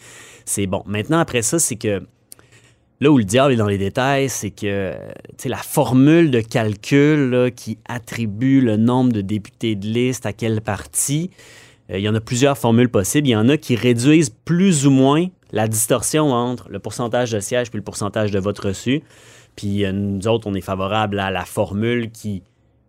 C'est 0.44 0.66
bon. 0.66 0.82
Maintenant, 0.86 1.18
après 1.18 1.42
ça, 1.42 1.58
c'est 1.58 1.76
que 1.76 2.02
là 3.00 3.10
où 3.10 3.18
le 3.18 3.24
diable 3.24 3.52
est 3.52 3.56
dans 3.56 3.68
les 3.68 3.78
détails, 3.78 4.28
c'est 4.28 4.50
que 4.50 4.94
la 5.44 5.56
formule 5.56 6.30
de 6.30 6.40
calcul 6.40 7.52
qui 7.54 7.78
attribue 7.88 8.60
le 8.60 8.76
nombre 8.76 9.12
de 9.12 9.20
députés 9.20 9.74
de 9.74 9.86
liste 9.86 10.26
à 10.26 10.32
quel 10.32 10.60
parti, 10.60 11.30
euh, 11.90 11.98
il 11.98 12.02
y 12.02 12.08
en 12.08 12.14
a 12.14 12.20
plusieurs 12.20 12.58
formules 12.58 12.88
possibles. 12.88 13.28
Il 13.28 13.32
y 13.32 13.36
en 13.36 13.48
a 13.48 13.56
qui 13.56 13.76
réduisent 13.76 14.30
plus 14.30 14.86
ou 14.86 14.90
moins 14.90 15.26
la 15.52 15.68
distorsion 15.68 16.32
entre 16.32 16.68
le 16.68 16.78
pourcentage 16.78 17.30
de 17.30 17.40
sièges 17.40 17.70
puis 17.70 17.78
le 17.78 17.84
pourcentage 17.84 18.30
de 18.30 18.38
votes 18.38 18.58
reçus. 18.58 19.02
Puis 19.56 19.84
euh, 19.84 19.92
nous 19.92 20.26
autres, 20.26 20.46
on 20.46 20.54
est 20.54 20.60
favorable 20.60 21.18
à 21.18 21.30
la 21.30 21.44
formule 21.44 22.10
qui 22.10 22.42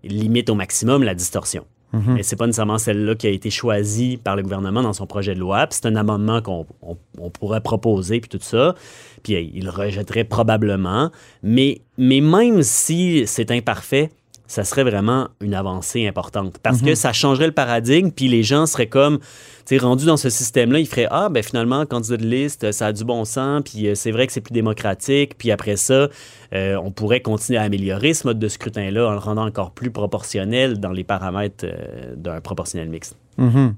limite 0.04 0.49
au 0.49 0.56
maximum 0.56 1.04
la 1.04 1.15
distorsion. 1.15 1.65
Mhm. 1.95 2.13
Mais 2.15 2.23
c'est 2.23 2.36
pas 2.36 2.45
nécessairement 2.45 2.77
celle-là 2.77 3.15
qui 3.15 3.27
a 3.27 3.29
été 3.29 3.49
choisie 3.49 4.17
par 4.17 4.36
le 4.36 4.43
gouvernement 4.43 4.81
dans 4.84 4.93
son 4.93 5.08
projet 5.08 5.34
de 5.34 5.39
loi. 5.39 5.65
C'est 5.69 5.86
un 5.86 5.95
amendement 5.95 6.41
qu'on 6.41 6.65
on- 6.84 7.29
pourrait 7.29 7.62
proposer, 7.62 8.19
puis 8.19 8.29
tout 8.29 8.39
ça. 8.41 8.75
Puis 9.23 9.36
euh, 9.36 9.41
il 9.53 9.69
rejetterait 9.69 10.23
probablement. 10.25 11.12
Mais, 11.41 11.81
mais 11.97 12.21
même 12.21 12.62
si 12.63 13.23
c'est 13.25 13.49
imparfait, 13.51 14.10
ça 14.47 14.63
serait 14.63 14.84
vraiment 14.84 15.29
une 15.41 15.53
avancée 15.55 16.08
importante. 16.08 16.58
Parce 16.62 16.81
que 16.81 16.89
Mhm. 16.89 16.95
ça 16.95 17.13
changerait 17.13 17.47
le 17.47 17.51
paradigme, 17.51 18.12
puis 18.12 18.27
les 18.27 18.43
gens 18.43 18.65
seraient 18.65 18.88
comme, 18.88 19.17
tu 19.19 19.25
sais, 19.65 19.77
rendus 19.77 20.05
dans 20.05 20.17
ce 20.17 20.29
système-là, 20.29 20.79
ils 20.79 20.88
feraient 20.88 21.08
Ah, 21.10 21.29
ben 21.29 21.41
finalement, 21.41 21.86
candidat 21.86 22.17
de 22.17 22.25
liste, 22.25 22.71
ça 22.71 22.88
a 22.88 22.93
du 22.93 23.03
bon 23.03 23.25
sens, 23.25 23.62
puis 23.65 23.88
euh, 23.88 23.95
c'est 23.95 24.12
vrai 24.12 24.27
que 24.27 24.34
c'est 24.34 24.41
plus 24.41 24.53
démocratique, 24.53 25.38
puis 25.38 25.51
après 25.51 25.75
ça, 25.77 26.10
euh, 26.53 26.77
on 26.84 26.91
pourrait 26.91 27.21
continuer 27.21 27.58
à 27.58 27.63
améliorer 27.63 28.13
ce 28.13 28.27
mode 28.27 28.38
de 28.39 28.47
scrutin-là 28.47 29.08
en 29.08 29.12
le 29.12 29.17
rendant 29.17 29.45
encore 29.45 29.71
plus 29.71 29.89
proportionnel 29.91 30.79
dans 30.79 30.91
les 30.91 31.03
paramètres 31.03 31.65
euh, 31.65 32.13
d'un 32.15 32.39
proportionnel 32.41 32.89
mixte. 32.89 33.17
Mhm. 33.38 33.73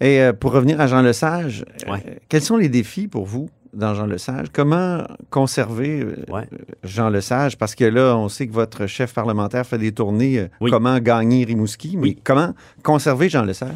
Et 0.00 0.20
euh, 0.20 0.32
pour 0.32 0.52
revenir 0.52 0.80
à 0.80 0.86
Jean 0.86 1.00
Lesage, 1.02 1.64
euh, 1.88 1.96
quels 2.28 2.42
sont 2.42 2.58
les 2.58 2.68
défis 2.68 3.08
pour 3.08 3.24
vous 3.24 3.48
dans 3.72 3.94
Jean 3.94 4.06
Lesage? 4.06 4.46
Comment 4.52 5.04
conserver 5.30 6.00
euh, 6.00 6.42
Jean 6.84 7.08
Lesage? 7.08 7.58
Parce 7.58 7.74
que 7.74 7.84
là, 7.84 8.16
on 8.16 8.28
sait 8.28 8.46
que 8.46 8.52
votre 8.52 8.86
chef 8.86 9.14
parlementaire 9.14 9.66
fait 9.66 9.78
des 9.78 9.92
tournées 9.92 10.38
euh, 10.38 10.68
comment 10.70 10.98
gagner 10.98 11.44
Rimouski, 11.44 11.96
mais 11.96 12.16
comment 12.22 12.54
conserver 12.82 13.28
Jean 13.28 13.42
Lesage? 13.44 13.70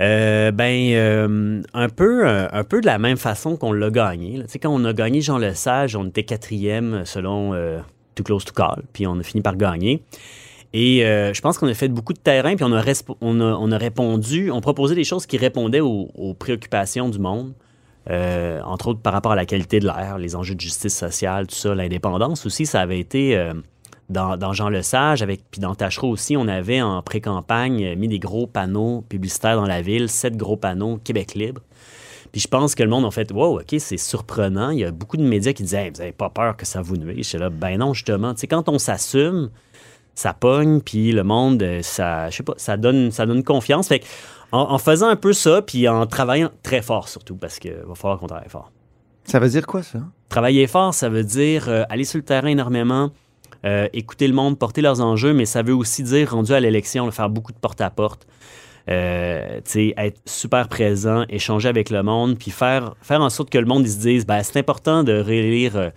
Euh, 0.00 0.50
ben, 0.50 0.90
euh, 0.92 1.62
un, 1.72 1.88
peu, 1.88 2.26
un 2.26 2.64
peu 2.64 2.80
de 2.80 2.86
la 2.86 2.98
même 2.98 3.16
façon 3.16 3.56
qu'on 3.56 3.72
l'a 3.72 3.90
gagné. 3.90 4.38
là. 4.38 4.44
Tu 4.44 4.50
sais, 4.50 4.58
quand 4.58 4.70
on 4.74 4.84
a 4.84 4.92
gagné 4.92 5.20
Jean 5.20 5.38
Lesage, 5.38 5.94
on 5.94 6.06
était 6.06 6.24
quatrième 6.24 7.04
selon 7.04 7.54
euh, 7.54 7.78
Too 8.16 8.24
Close 8.24 8.44
to 8.44 8.52
Call, 8.52 8.82
puis 8.92 9.06
on 9.06 9.18
a 9.18 9.22
fini 9.22 9.40
par 9.40 9.56
gagner. 9.56 10.02
Et 10.72 11.06
euh, 11.06 11.32
je 11.32 11.40
pense 11.40 11.58
qu'on 11.58 11.68
a 11.68 11.74
fait 11.74 11.86
beaucoup 11.86 12.12
de 12.12 12.18
terrain, 12.18 12.56
puis 12.56 12.64
on 12.64 12.72
a, 12.72 12.82
on 13.20 13.40
a, 13.40 13.44
on 13.44 13.70
a 13.70 13.78
répondu, 13.78 14.50
on 14.50 14.60
proposait 14.60 14.96
des 14.96 15.04
choses 15.04 15.26
qui 15.26 15.36
répondaient 15.36 15.78
aux, 15.80 16.08
aux 16.16 16.34
préoccupations 16.34 17.08
du 17.08 17.20
monde, 17.20 17.52
euh, 18.10 18.60
entre 18.62 18.88
autres 18.88 19.00
par 19.00 19.12
rapport 19.12 19.32
à 19.32 19.36
la 19.36 19.46
qualité 19.46 19.80
de 19.80 19.86
l'air, 19.86 20.18
les 20.18 20.36
enjeux 20.36 20.54
de 20.54 20.60
justice 20.60 20.96
sociale, 20.96 21.46
tout 21.46 21.54
ça, 21.54 21.74
l'indépendance 21.74 22.44
aussi, 22.44 22.66
ça 22.66 22.80
avait 22.80 22.98
été 23.00 23.36
euh, 23.36 23.54
dans, 24.10 24.36
dans 24.36 24.52
Jean 24.52 24.68
Lesage, 24.68 25.22
avec, 25.22 25.42
puis 25.50 25.60
dans 25.60 25.74
Tachereau 25.74 26.08
aussi, 26.08 26.36
on 26.36 26.46
avait 26.46 26.82
en 26.82 27.00
pré-campagne 27.02 27.84
euh, 27.84 27.96
mis 27.96 28.08
des 28.08 28.18
gros 28.18 28.46
panneaux 28.46 29.02
publicitaires 29.08 29.56
dans 29.56 29.66
la 29.66 29.80
ville, 29.80 30.08
sept 30.08 30.36
gros 30.36 30.56
panneaux 30.56 30.98
Québec 31.02 31.34
libre. 31.34 31.62
Puis 32.32 32.40
je 32.40 32.48
pense 32.48 32.74
que 32.74 32.82
le 32.82 32.88
monde 32.88 33.04
a 33.04 33.10
fait 33.12 33.30
Wow, 33.30 33.60
OK, 33.60 33.76
c'est 33.78 33.96
surprenant. 33.96 34.70
Il 34.70 34.80
y 34.80 34.84
a 34.84 34.90
beaucoup 34.90 35.16
de 35.16 35.22
médias 35.22 35.52
qui 35.52 35.62
disaient 35.62 35.90
Vous 35.90 35.98
n'avez 35.98 36.12
pas 36.12 36.30
peur 36.30 36.56
que 36.56 36.66
ça 36.66 36.82
vous 36.82 36.96
nuise. 36.96 37.26
J'étais 37.26 37.38
là, 37.38 37.48
ben 37.48 37.78
non, 37.78 37.94
justement. 37.94 38.34
Tu 38.34 38.40
sais, 38.40 38.46
quand 38.48 38.68
on 38.68 38.78
s'assume, 38.78 39.50
ça 40.14 40.32
pogne, 40.32 40.80
puis 40.80 41.12
le 41.12 41.24
monde, 41.24 41.62
euh, 41.62 41.82
ça, 41.82 42.30
je 42.30 42.36
sais 42.36 42.42
pas, 42.42 42.54
ça 42.56 42.76
donne, 42.76 43.10
ça 43.10 43.26
donne 43.26 43.42
confiance. 43.42 43.88
Fait 43.88 44.00
que, 44.00 44.04
en, 44.52 44.72
en 44.72 44.78
faisant 44.78 45.08
un 45.08 45.16
peu 45.16 45.32
ça, 45.32 45.62
puis 45.62 45.88
en 45.88 46.06
travaillant 46.06 46.50
très 46.62 46.82
fort 46.82 47.08
surtout, 47.08 47.36
parce 47.36 47.58
qu'il 47.58 47.74
va 47.86 47.94
falloir 47.94 48.18
qu'on 48.20 48.26
travaille 48.26 48.48
fort. 48.48 48.70
Ça 49.24 49.38
veut 49.38 49.48
dire 49.48 49.66
quoi, 49.66 49.82
ça? 49.82 50.00
Travailler 50.28 50.66
fort, 50.66 50.94
ça 50.94 51.08
veut 51.08 51.24
dire 51.24 51.68
euh, 51.68 51.84
aller 51.88 52.04
sur 52.04 52.18
le 52.18 52.24
terrain 52.24 52.48
énormément, 52.48 53.10
euh, 53.64 53.88
écouter 53.92 54.28
le 54.28 54.34
monde, 54.34 54.58
porter 54.58 54.82
leurs 54.82 55.00
enjeux, 55.00 55.32
mais 55.32 55.46
ça 55.46 55.62
veut 55.62 55.74
aussi 55.74 56.02
dire, 56.02 56.32
rendu 56.32 56.52
à 56.52 56.60
l'élection, 56.60 57.10
faire 57.10 57.30
beaucoup 57.30 57.52
de 57.52 57.58
porte-à-porte. 57.58 58.26
Euh, 58.90 59.60
être 59.74 60.20
super 60.26 60.68
présent, 60.68 61.24
échanger 61.30 61.70
avec 61.70 61.88
le 61.88 62.02
monde, 62.02 62.38
puis 62.38 62.50
faire, 62.50 62.94
faire 63.00 63.22
en 63.22 63.30
sorte 63.30 63.48
que 63.48 63.56
le 63.56 63.64
monde 63.64 63.86
il 63.86 63.90
se 63.90 63.98
dise 63.98 64.26
ben, 64.26 64.42
c'est 64.42 64.58
important 64.58 65.04
de 65.04 65.14
réélire 65.14 65.92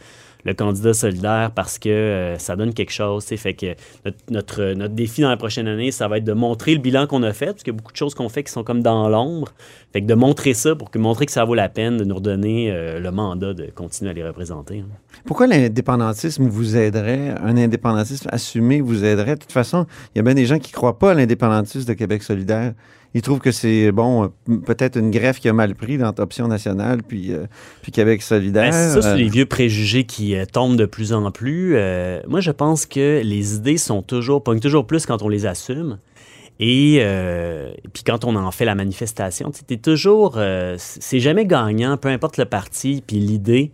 le 0.47 0.53
candidat 0.53 0.93
solidaire 0.93 1.51
parce 1.53 1.77
que 1.77 1.89
euh, 1.89 2.37
ça 2.37 2.55
donne 2.55 2.73
quelque 2.73 2.93
chose. 2.93 3.25
Fait 3.25 3.53
que 3.53 3.75
notre, 4.05 4.17
notre, 4.31 4.73
notre 4.73 4.93
défi 4.95 5.21
dans 5.21 5.29
la 5.29 5.37
prochaine 5.37 5.67
année, 5.67 5.91
ça 5.91 6.07
va 6.07 6.17
être 6.17 6.23
de 6.23 6.33
montrer 6.33 6.73
le 6.73 6.79
bilan 6.79 7.05
qu'on 7.05 7.21
a 7.23 7.33
fait, 7.33 7.47
parce 7.47 7.63
qu'il 7.63 7.73
y 7.73 7.75
a 7.75 7.77
beaucoup 7.77 7.91
de 7.91 7.97
choses 7.97 8.15
qu'on 8.15 8.29
fait 8.29 8.43
qui 8.43 8.51
sont 8.51 8.63
comme 8.63 8.81
dans 8.81 9.09
l'ombre. 9.09 9.49
Fait 9.91 10.01
que 10.01 10.07
de 10.07 10.13
montrer 10.13 10.53
ça 10.53 10.75
pour 10.75 10.89
que 10.89 10.97
montrer 10.97 11.25
que 11.25 11.31
ça 11.33 11.43
vaut 11.43 11.53
la 11.53 11.69
peine 11.69 11.97
de 11.97 12.05
nous 12.05 12.15
redonner 12.15 12.71
euh, 12.71 12.99
le 12.99 13.11
mandat 13.11 13.53
de 13.53 13.65
continuer 13.65 14.11
à 14.11 14.13
les 14.13 14.23
représenter. 14.23 14.79
hein. 14.79 14.85
Pourquoi 15.25 15.47
l'indépendantisme 15.47 16.47
vous 16.47 16.77
aiderait, 16.77 17.35
un 17.43 17.57
indépendantisme 17.57 18.29
assumé 18.31 18.79
vous 18.79 19.03
aiderait? 19.03 19.35
De 19.35 19.41
toute 19.41 19.51
façon, 19.51 19.85
il 20.15 20.19
y 20.19 20.21
a 20.21 20.23
bien 20.23 20.33
des 20.33 20.45
gens 20.45 20.59
qui 20.59 20.71
ne 20.71 20.75
croient 20.75 20.97
pas 20.97 21.11
à 21.11 21.13
l'indépendantisme 21.13 21.87
de 21.87 21.93
Québec 21.93 22.23
solidaire. 22.23 22.73
Ils 23.17 23.23
trouvent 23.23 23.39
que 23.39 23.51
c'est, 23.51 23.91
bon, 23.91 24.25
euh, 24.25 24.57
peut-être 24.63 24.95
une 24.95 25.09
greffe 25.09 25.39
qui 25.39 25.49
a 25.49 25.53
mal 25.53 25.73
pris 25.73 25.97
dans 25.97 26.13
Option 26.19 26.47
nationale 26.47 27.01
puis, 27.01 27.33
euh, 27.33 27.47
puis 27.81 27.91
Québec 27.91 28.21
solidaire. 28.21 28.69
Ben, 28.69 28.93
ça, 28.93 29.01
c'est 29.01 29.07
Euh, 29.07 29.15
les 29.15 29.27
vieux 29.27 29.47
préjugés 29.47 30.03
qui 30.03 30.35
euh, 30.35 30.45
tombent 30.45 30.77
de 30.77 30.85
plus 30.85 31.13
en 31.13 31.31
plus. 31.31 31.73
Euh, 31.75 32.21
moi, 32.27 32.41
je 32.41 32.51
pense 32.51 32.85
que 32.85 33.21
les 33.23 33.55
idées 33.55 33.77
sont 33.77 34.03
toujours, 34.03 34.43
pognent 34.43 34.59
toujours 34.59 34.85
plus 34.85 35.07
quand 35.07 35.23
on 35.23 35.29
les 35.29 35.47
assume. 35.47 35.97
Et 36.59 36.99
euh, 37.01 37.71
puis 37.91 38.03
quand 38.03 38.23
on 38.23 38.35
en 38.35 38.51
fait 38.51 38.65
la 38.65 38.75
manifestation, 38.75 39.51
t'es 39.65 39.77
toujours, 39.77 40.35
euh, 40.37 40.75
c'est 40.77 41.19
jamais 41.19 41.47
gagnant, 41.47 41.97
peu 41.97 42.09
importe 42.09 42.37
le 42.37 42.45
parti, 42.45 43.03
puis 43.05 43.17
l'idée 43.17 43.71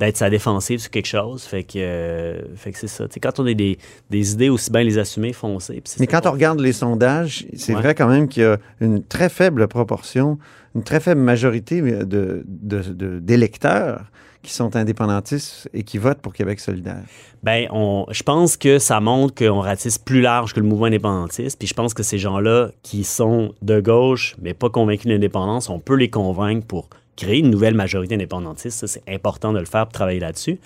d'être 0.00 0.16
sa 0.16 0.30
défensive 0.30 0.80
sur 0.80 0.90
quelque 0.90 1.06
chose. 1.06 1.42
Fait 1.44 1.62
que, 1.62 1.74
euh, 1.76 2.40
fait 2.56 2.72
que 2.72 2.78
c'est 2.78 2.88
ça. 2.88 3.04
Quand 3.22 3.38
on 3.38 3.46
a 3.46 3.54
des, 3.54 3.78
des 4.10 4.32
idées, 4.32 4.48
aussi 4.48 4.70
bien 4.70 4.82
les 4.82 4.98
assumer, 4.98 5.32
foncer. 5.32 5.82
Mais 6.00 6.06
quand 6.06 6.26
on 6.26 6.32
regarde 6.32 6.60
les 6.60 6.72
sondages, 6.72 7.46
c'est 7.56 7.74
Ouais. 7.74 7.80
vrai 7.80 7.94
quand 7.94 8.08
même 8.08 8.26
qu'il 8.28 8.42
y 8.42 8.46
a 8.46 8.58
une 8.80 9.02
très 9.04 9.28
faible 9.28 9.68
proportion, 9.68 10.38
une 10.74 10.82
très 10.82 10.98
faible 11.00 11.20
majorité 11.20 11.80
de, 11.82 12.42
de- 12.46 12.82
de- 12.82 13.18
d'électeurs 13.20 14.06
qui 14.42 14.52
sont 14.52 14.74
indépendantistes 14.74 15.68
et 15.72 15.84
qui 15.84 15.98
votent 15.98 16.20
pour 16.20 16.32
Québec 16.32 16.58
solidaire. 16.58 17.04
Ben, 17.44 17.68
on, 17.70 18.06
je 18.10 18.24
pense 18.24 18.56
que 18.56 18.80
ça 18.80 18.98
montre 18.98 19.34
qu'on 19.36 19.60
ratisse 19.60 19.98
plus 19.98 20.20
large 20.20 20.52
que 20.52 20.58
le 20.58 20.66
mouvement 20.66 20.86
indépendantiste. 20.86 21.60
Puis 21.60 21.68
je 21.68 21.74
pense 21.74 21.94
que 21.94 22.02
ces 22.02 22.18
gens-là 22.18 22.70
qui 22.82 23.04
sont 23.04 23.54
de 23.62 23.80
gauche, 23.80 24.34
mais 24.42 24.52
pas 24.52 24.68
convaincus 24.68 25.06
de 25.06 25.12
l'indépendance, 25.12 25.68
on 25.68 25.78
peut 25.78 25.94
les 25.94 26.10
convaincre 26.10 26.66
pour 26.66 26.88
créer 27.16 27.38
une 27.38 27.50
nouvelle 27.50 27.74
majorité 27.74 28.14
indépendantiste. 28.14 28.78
Ça, 28.78 28.86
c'est 28.86 29.02
important 29.08 29.52
de 29.52 29.58
le 29.58 29.64
faire 29.64 29.86
pour 29.86 29.92
travailler 29.92 30.20
là-dessus. 30.20 30.58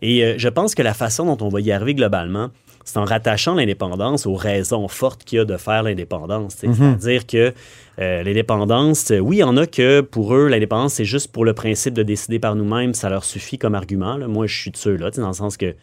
Et 0.00 0.24
euh, 0.24 0.34
je 0.36 0.48
pense 0.48 0.74
que 0.74 0.82
la 0.82 0.94
façon 0.94 1.24
dont 1.24 1.44
on 1.44 1.48
va 1.48 1.60
y 1.60 1.70
arriver 1.70 1.94
globalement, 1.94 2.50
c'est 2.84 2.98
en 2.98 3.04
rattachant 3.04 3.54
l'indépendance 3.54 4.26
aux 4.26 4.34
raisons 4.34 4.88
fortes 4.88 5.24
qu'il 5.24 5.38
y 5.38 5.40
a 5.40 5.44
de 5.44 5.56
faire 5.56 5.82
l'indépendance. 5.84 6.62
Mhm. 6.62 6.74
C'est-à-dire 6.74 7.26
que 7.26 7.54
euh, 8.00 8.22
l'indépendance, 8.22 9.10
euh, 9.10 9.18
oui, 9.18 9.36
il 9.36 9.40
y 9.40 9.44
en 9.44 9.56
a 9.56 9.66
que 9.66 10.00
pour 10.00 10.34
eux, 10.34 10.48
l'indépendance, 10.48 10.94
c'est 10.94 11.04
juste 11.04 11.30
pour 11.30 11.44
le 11.44 11.52
principe 11.52 11.94
de 11.94 12.02
décider 12.02 12.38
par 12.38 12.56
nous-mêmes, 12.56 12.94
ça 12.94 13.08
leur 13.08 13.24
suffit 13.24 13.58
comme 13.58 13.74
argument. 13.74 14.16
là. 14.16 14.26
Moi, 14.26 14.46
je 14.46 14.60
suis 14.60 14.70
de 14.70 14.76
ceux-là, 14.76 15.10
dans 15.10 15.28
le 15.28 15.34
sens 15.34 15.56
que 15.56 15.74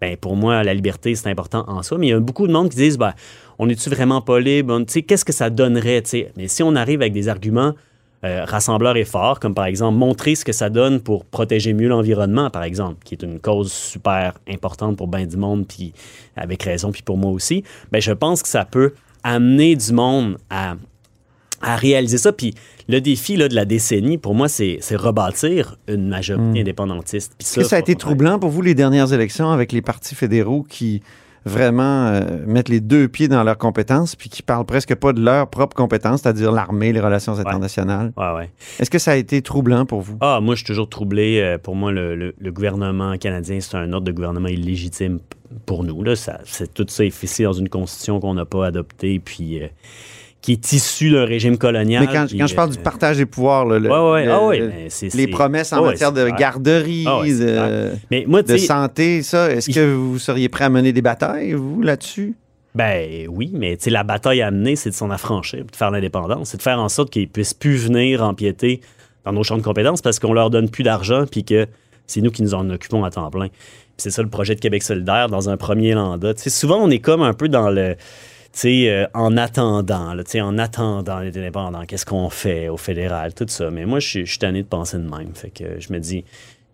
ben, 0.00 0.16
pour 0.16 0.34
moi, 0.34 0.64
la 0.64 0.74
liberté, 0.74 1.14
c'est 1.14 1.30
important 1.30 1.64
en 1.68 1.82
soi. 1.84 1.96
Mais 1.96 2.08
il 2.08 2.10
y 2.10 2.12
a 2.12 2.18
beaucoup 2.18 2.48
de 2.48 2.52
monde 2.52 2.68
qui 2.68 2.76
disent 2.76 2.98
ben, 2.98 3.14
on 3.58 3.66
n'est-tu 3.66 3.88
vraiment 3.88 4.20
pas 4.20 4.40
libre? 4.40 4.84
Qu'est-ce 4.84 5.24
que 5.24 5.32
ça 5.32 5.48
donnerait? 5.48 6.02
Mais 6.36 6.48
si 6.48 6.62
on 6.64 6.74
arrive 6.74 7.00
avec 7.00 7.12
des 7.12 7.28
arguments 7.28 7.74
euh, 8.24 8.44
rassembleurs 8.44 8.96
et 8.96 9.04
forts, 9.04 9.40
comme 9.40 9.54
par 9.54 9.64
exemple 9.64 9.98
montrer 9.98 10.34
ce 10.36 10.44
que 10.44 10.52
ça 10.52 10.70
donne 10.70 11.00
pour 11.00 11.24
protéger 11.24 11.72
mieux 11.72 11.88
l'environnement, 11.88 12.50
par 12.50 12.62
exemple, 12.62 12.98
qui 13.04 13.14
est 13.14 13.22
une 13.22 13.40
cause 13.40 13.72
super 13.72 14.34
importante 14.48 14.96
pour 14.96 15.08
bien 15.08 15.26
du 15.26 15.36
monde, 15.36 15.66
puis 15.66 15.92
avec 16.36 16.62
raison, 16.62 16.92
puis 16.92 17.02
pour 17.02 17.16
moi 17.16 17.32
aussi, 17.32 17.64
ben, 17.90 18.00
je 18.00 18.12
pense 18.12 18.42
que 18.42 18.48
ça 18.48 18.64
peut 18.64 18.92
amener 19.24 19.74
du 19.74 19.92
monde 19.92 20.38
à, 20.50 20.74
à 21.60 21.76
réaliser 21.76 22.18
ça. 22.18 22.32
Puis 22.32 22.54
le 22.88 23.00
défi 23.00 23.36
là, 23.36 23.48
de 23.48 23.54
la 23.54 23.64
décennie, 23.64 24.18
pour 24.18 24.34
moi, 24.34 24.48
c'est 24.48 24.78
c'est 24.80 24.96
rebâtir 24.96 25.76
une 25.88 26.08
majorité 26.08 26.58
Hmm. 26.58 26.62
indépendantiste. 26.62 27.32
Est-ce 27.40 27.56
que 27.60 27.64
ça 27.64 27.76
a 27.76 27.78
été 27.78 27.94
troublant 27.94 28.38
pour 28.38 28.50
vous 28.50 28.62
les 28.62 28.74
dernières 28.74 29.12
élections 29.12 29.50
avec 29.50 29.72
les 29.72 29.82
partis 29.82 30.14
fédéraux 30.14 30.64
qui 30.68 31.02
vraiment 31.44 32.06
euh, 32.06 32.20
mettent 32.46 32.68
les 32.68 32.80
deux 32.80 33.08
pieds 33.08 33.28
dans 33.28 33.42
leurs 33.42 33.58
compétences 33.58 34.14
puis 34.16 34.28
qui 34.28 34.42
parlent 34.42 34.64
presque 34.64 34.94
pas 34.94 35.12
de 35.12 35.20
leurs 35.20 35.48
propres 35.48 35.76
compétences, 35.76 36.22
c'est-à-dire 36.22 36.52
l'armée, 36.52 36.92
les 36.92 37.00
relations 37.00 37.38
internationales? 37.38 38.12
Ouais, 38.16 38.32
ouais. 38.34 38.50
Est-ce 38.78 38.90
que 38.90 38.98
ça 38.98 39.12
a 39.12 39.16
été 39.16 39.42
troublant 39.42 39.84
pour 39.86 40.00
vous? 40.00 40.16
Ah, 40.20 40.40
moi, 40.42 40.54
je 40.54 40.58
suis 40.60 40.66
toujours 40.66 40.88
troublé. 40.88 41.40
Euh, 41.40 41.58
Pour 41.58 41.74
moi, 41.76 41.92
le, 41.92 42.14
le- 42.14 42.34
le 42.38 42.52
gouvernement 42.52 43.16
canadien, 43.18 43.58
c'est 43.60 43.76
un 43.76 43.92
ordre 43.92 44.06
de 44.06 44.12
gouvernement 44.12 44.48
illégitime 44.48 45.18
pour 45.66 45.84
nous. 45.84 46.02
Là. 46.02 46.16
Ça, 46.16 46.38
tout 46.74 46.86
ça 46.88 47.04
est 47.04 47.10
fixé 47.10 47.44
dans 47.44 47.52
une 47.52 47.68
constitution 47.68 48.20
qu'on 48.20 48.34
n'a 48.34 48.44
pas 48.44 48.66
adoptée, 48.66 49.18
puis 49.18 49.62
euh, 49.62 49.66
qui 50.42 50.52
est 50.52 50.72
issue 50.72 51.10
d'un 51.10 51.24
régime 51.24 51.56
colonial. 51.56 52.04
Mais 52.06 52.12
quand, 52.12 52.26
puis, 52.26 52.36
quand 52.36 52.46
je 52.48 52.54
parle 52.54 52.68
euh, 52.70 52.72
du 52.72 52.78
partage 52.78 53.16
des 53.16 53.26
pouvoirs, 53.26 53.64
là, 53.64 53.78
le- 53.78 53.88
Ouais, 53.88 54.12
ouais, 54.12 54.24
le- 54.26 54.32
ah 54.32 54.44
ouais, 54.46 54.58
le- 54.58 54.68
mais 54.68 54.86
c'est- 54.90 55.06
les 55.14 55.24
c'est- 55.24 55.26
promesses 55.28 55.72
en 55.72 55.84
matière 55.84 56.12
de 56.12 56.28
garderie, 56.30 57.04
Ah 57.06 57.20
de. 57.40 57.90
Mais 58.10 58.24
moi, 58.26 58.42
santé, 58.58 59.22
ça, 59.22 59.50
est-ce 59.50 59.70
que 59.70 59.94
vous 59.94 60.18
seriez 60.18 60.48
prêt 60.48 60.64
à 60.64 60.68
mener 60.68 60.92
des 60.92 61.00
batailles, 61.02 61.52
vous, 61.52 61.80
là-dessus? 61.80 62.34
Ben 62.74 63.26
oui, 63.28 63.50
mais 63.54 63.76
la 63.90 64.02
bataille 64.02 64.42
à 64.42 64.50
mener, 64.50 64.76
c'est 64.76 64.90
de 64.90 64.94
s'en 64.94 65.10
affranchir, 65.10 65.64
de 65.64 65.76
faire 65.76 65.90
l'indépendance. 65.90 66.48
C'est 66.50 66.56
de 66.56 66.62
faire 66.62 66.80
en 66.80 66.88
sorte 66.88 67.10
qu'ils 67.10 67.28
puissent 67.28 67.54
plus 67.54 67.76
venir 67.76 68.22
empiéter 68.24 68.80
dans 69.24 69.32
nos 69.32 69.44
champs 69.44 69.58
de 69.58 69.62
compétences 69.62 70.00
parce 70.02 70.18
qu'on 70.18 70.32
leur 70.32 70.50
donne 70.50 70.70
plus 70.70 70.82
d'argent, 70.82 71.24
puis 71.30 71.44
que 71.44 71.66
c'est 72.06 72.20
nous 72.22 72.30
qui 72.30 72.42
nous 72.42 72.54
en 72.54 72.68
occupons 72.70 73.04
à 73.04 73.10
temps 73.10 73.30
plein. 73.30 73.48
Puis 73.48 73.58
c'est 73.98 74.10
ça 74.10 74.22
le 74.22 74.28
projet 74.30 74.54
de 74.54 74.60
Québec 74.60 74.82
solidaire 74.82 75.28
dans 75.28 75.50
un 75.50 75.56
premier 75.56 75.94
sais, 76.44 76.50
souvent, 76.50 76.78
on 76.82 76.90
est 76.90 76.98
comme 76.98 77.22
un 77.22 77.34
peu 77.34 77.48
dans 77.48 77.70
le. 77.70 77.94
Euh, 78.64 79.06
en 79.14 79.36
attendant, 79.36 80.14
en 80.14 80.58
attendant 80.58 81.18
les 81.20 81.36
indépendants, 81.38 81.84
qu'est-ce 81.86 82.06
qu'on 82.06 82.30
fait 82.30 82.68
au 82.68 82.76
fédéral, 82.76 83.34
tout 83.34 83.46
ça. 83.48 83.70
Mais 83.70 83.86
moi, 83.86 83.98
je 83.98 84.24
suis 84.24 84.38
tanné 84.38 84.62
de 84.62 84.68
penser 84.68 84.98
de 84.98 85.08
même. 85.08 85.34
Fait 85.34 85.50
que 85.50 85.80
je 85.80 85.92
me 85.92 85.98
dis, 85.98 86.24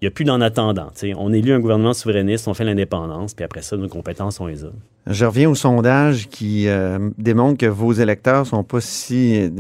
Il 0.01 0.05
n'y 0.05 0.09
a 0.09 0.11
plus 0.11 0.25
d'en 0.25 0.41
attendant. 0.41 0.91
On 1.17 1.33
élit 1.33 1.53
un 1.53 1.61
gouvernement 1.61 1.95
souverainiste, 1.95 2.49
on 2.49 2.55
fait 2.55 2.65
l'indépendance, 2.65 3.35
puis 3.35 3.45
après 3.45 3.63
ça, 3.63 3.77
nos 3.77 3.89
compétences, 3.89 4.41
on 4.41 4.47
les 4.47 4.65
a. 4.65 4.71
Je 5.11 5.25
reviens 5.25 5.49
au 5.49 5.55
sondage 5.55 6.29
qui 6.29 6.69
euh, 6.69 6.99
démontre 7.17 7.57
que 7.57 7.67
vos 7.67 7.93
électeurs 7.95 8.47
sont 8.47 8.63
pas 8.63 8.81
si 8.83 9.51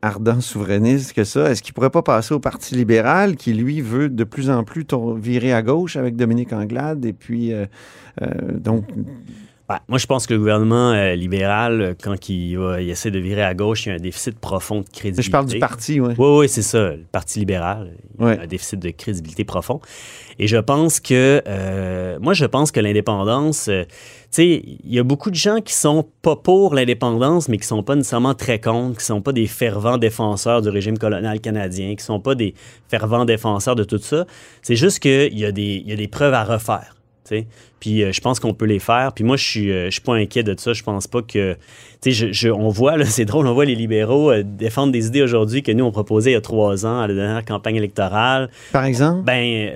ardents 0.00 0.40
souverainistes 0.40 1.12
que 1.12 1.24
ça. 1.24 1.50
Est-ce 1.50 1.62
qu'ils 1.62 1.74
pourraient 1.74 1.90
pas 1.90 2.02
passer 2.02 2.34
au 2.34 2.38
Parti 2.38 2.76
libéral 2.76 3.34
qui, 3.34 3.52
lui, 3.52 3.80
veut 3.80 4.08
de 4.08 4.24
plus 4.24 4.48
en 4.48 4.62
plus 4.62 4.86
virer 5.16 5.52
à 5.52 5.62
gauche 5.62 5.96
avec 5.96 6.14
Dominique 6.14 6.52
Anglade 6.52 7.04
et 7.04 7.12
puis 7.12 7.52
euh, 7.52 7.66
euh, 8.22 8.28
donc 8.52 8.84
Moi, 9.88 9.98
je 9.98 10.06
pense 10.06 10.26
que 10.26 10.34
le 10.34 10.38
gouvernement 10.38 10.92
euh, 10.92 11.14
libéral, 11.14 11.80
euh, 11.80 11.94
quand 12.00 12.28
il, 12.28 12.56
va- 12.58 12.80
il 12.80 12.90
essaie 12.90 13.10
de 13.10 13.18
virer 13.18 13.42
à 13.42 13.54
gauche, 13.54 13.86
il 13.86 13.88
y 13.90 13.92
a 13.92 13.94
un 13.94 13.98
déficit 13.98 14.38
profond 14.38 14.80
de 14.80 14.88
crédibilité. 14.88 15.22
je 15.22 15.30
parle 15.30 15.46
du 15.46 15.58
parti, 15.58 16.00
oui. 16.00 16.14
Oui, 16.18 16.38
oui, 16.40 16.48
c'est 16.48 16.62
ça. 16.62 16.90
Le 16.90 17.04
Parti 17.10 17.38
libéral, 17.38 17.92
il 18.18 18.24
y 18.26 18.28
a 18.28 18.42
un 18.42 18.46
déficit 18.46 18.78
de 18.80 18.90
crédibilité 18.90 19.44
profond. 19.44 19.80
Et 20.38 20.46
je 20.46 20.56
pense 20.56 21.00
que, 21.00 21.42
euh, 21.46 22.18
moi, 22.20 22.32
je 22.34 22.44
pense 22.46 22.72
que 22.72 22.80
l'indépendance, 22.80 23.68
euh, 23.68 23.84
tu 23.84 23.92
sais, 24.30 24.46
il 24.84 24.92
y 24.94 24.98
a 24.98 25.02
beaucoup 25.02 25.30
de 25.30 25.34
gens 25.36 25.60
qui 25.60 25.74
sont 25.74 26.06
pas 26.22 26.36
pour 26.36 26.74
l'indépendance, 26.74 27.48
mais 27.48 27.58
qui 27.58 27.66
sont 27.66 27.82
pas 27.82 27.94
nécessairement 27.96 28.34
très 28.34 28.58
contre, 28.60 28.98
qui 28.98 29.04
sont 29.04 29.20
pas 29.20 29.32
des 29.32 29.46
fervents 29.46 29.98
défenseurs 29.98 30.62
du 30.62 30.70
régime 30.70 30.96
colonial 30.96 31.38
canadien, 31.40 31.94
qui 31.94 32.02
sont 32.04 32.18
pas 32.20 32.34
des 32.34 32.54
fervents 32.88 33.24
défenseurs 33.26 33.76
de 33.76 33.84
tout 33.84 33.98
ça. 33.98 34.24
C'est 34.62 34.76
juste 34.76 35.00
qu'il 35.00 35.38
y, 35.38 35.44
a 35.44 35.52
des- 35.52 35.82
y 35.86 35.92
a 35.92 35.96
des 35.96 36.08
preuves 36.08 36.34
à 36.34 36.44
refaire. 36.44 36.96
tu 37.24 37.36
sais. 37.36 37.46
Puis 37.82 38.04
euh, 38.04 38.12
je 38.12 38.20
pense 38.20 38.38
qu'on 38.38 38.54
peut 38.54 38.64
les 38.66 38.78
faire. 38.78 39.10
Puis 39.12 39.24
moi, 39.24 39.36
je 39.36 39.44
suis, 39.44 39.72
euh, 39.72 39.86
je 39.86 39.90
suis 39.90 40.00
pas 40.02 40.14
inquiet 40.14 40.44
de 40.44 40.54
ça. 40.56 40.72
Je 40.72 40.84
pense 40.84 41.08
pas 41.08 41.20
que. 41.20 41.54
Tu 42.00 42.12
sais, 42.12 42.28
je- 42.28 42.32
je- 42.32 42.48
on 42.48 42.68
voit, 42.68 42.96
là, 42.96 43.04
c'est 43.06 43.24
drôle, 43.24 43.44
on 43.48 43.54
voit 43.54 43.64
les 43.64 43.74
libéraux 43.74 44.30
euh, 44.30 44.44
défendre 44.44 44.92
des 44.92 45.08
idées 45.08 45.22
aujourd'hui 45.22 45.64
que 45.64 45.72
nous, 45.72 45.84
on 45.84 45.90
proposait 45.90 46.30
il 46.30 46.34
y 46.34 46.36
a 46.36 46.40
trois 46.40 46.86
ans 46.86 47.00
à 47.00 47.08
la 47.08 47.14
dernière 47.14 47.44
campagne 47.44 47.74
électorale. 47.74 48.50
Par 48.72 48.84
exemple? 48.84 49.22
Ben, 49.24 49.72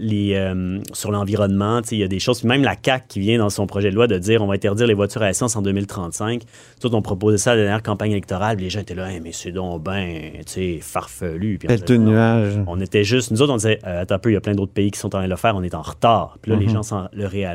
les, 0.00 0.52
sur 0.92 1.10
l'environnement, 1.10 1.82
tu 1.82 1.88
sais, 1.88 1.96
il 1.96 1.98
y 1.98 2.04
a 2.04 2.08
des 2.08 2.20
choses. 2.20 2.38
Puis 2.40 2.48
même 2.48 2.62
la 2.62 2.76
CAQ 2.80 3.04
qui 3.08 3.20
vient 3.20 3.38
dans 3.38 3.50
son 3.50 3.66
projet 3.66 3.90
de 3.90 3.94
loi 3.96 4.06
de 4.06 4.18
dire 4.18 4.40
on 4.42 4.46
va 4.46 4.54
interdire 4.54 4.86
les 4.86 4.94
voitures 4.94 5.22
à 5.22 5.30
essence 5.30 5.56
en 5.56 5.62
2035. 5.62 6.42
Tout, 6.80 6.94
on 6.94 7.02
proposait 7.02 7.38
ça 7.38 7.52
à 7.52 7.54
la 7.56 7.62
dernière 7.62 7.82
campagne 7.82 8.12
électorale. 8.12 8.54
Puis 8.56 8.66
les 8.66 8.70
gens 8.70 8.80
étaient 8.80 8.94
là, 8.94 9.10
Hey, 9.10 9.20
mais 9.20 9.32
c'est 9.32 9.50
donc 9.52 9.82
ben, 9.82 10.30
tu 10.46 10.52
sais, 10.52 10.78
farfelu. 10.80 11.58
Puis 11.58 11.66
on 11.68 11.98
nuage. 11.98 12.54
On 12.68 12.80
était 12.80 13.02
juste, 13.04 13.30
nous 13.32 13.42
autres, 13.42 13.52
on 13.52 13.56
disait, 13.56 13.78
attends 13.82 14.14
un 14.16 14.18
peu, 14.18 14.30
il 14.30 14.34
y 14.34 14.36
a 14.36 14.40
plein 14.40 14.54
d'autres 14.54 14.72
pays 14.72 14.90
qui 14.90 14.98
sont 15.00 15.08
en 15.08 15.18
train 15.18 15.24
de 15.24 15.30
le 15.30 15.36
faire, 15.36 15.56
on 15.56 15.62
est 15.62 15.74
en 15.74 15.82
retard. 15.82 16.36
Puis 16.42 16.52
là, 16.52 16.58
les 16.58 16.66
Mhm. 16.66 16.72
gens 16.72 16.82
s'en- 16.82 17.08
le 17.12 17.26
réalisent. 17.26 17.47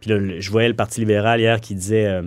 Puis 0.00 0.10
là, 0.10 0.18
je 0.38 0.50
voyais 0.50 0.68
le 0.68 0.76
Parti 0.76 1.00
libéral 1.00 1.40
hier 1.40 1.60
qui 1.60 1.74
disait, 1.74 2.06
euh, 2.06 2.22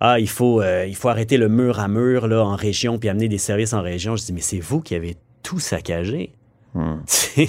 ah, 0.00 0.18
il 0.18 0.28
faut, 0.28 0.60
euh, 0.62 0.86
il 0.88 0.96
faut 0.96 1.08
arrêter 1.08 1.36
le 1.36 1.48
mur 1.48 1.78
à 1.80 1.88
mur 1.88 2.26
là, 2.26 2.44
en 2.44 2.56
région 2.56 2.98
puis 2.98 3.08
amener 3.08 3.28
des 3.28 3.38
services 3.38 3.72
en 3.72 3.82
région. 3.82 4.16
Je 4.16 4.24
dis, 4.24 4.32
mais 4.32 4.40
c'est 4.40 4.60
vous 4.60 4.80
qui 4.80 4.94
avez 4.94 5.16
tout 5.42 5.58
saccagé. 5.60 6.32
C'est 7.06 7.48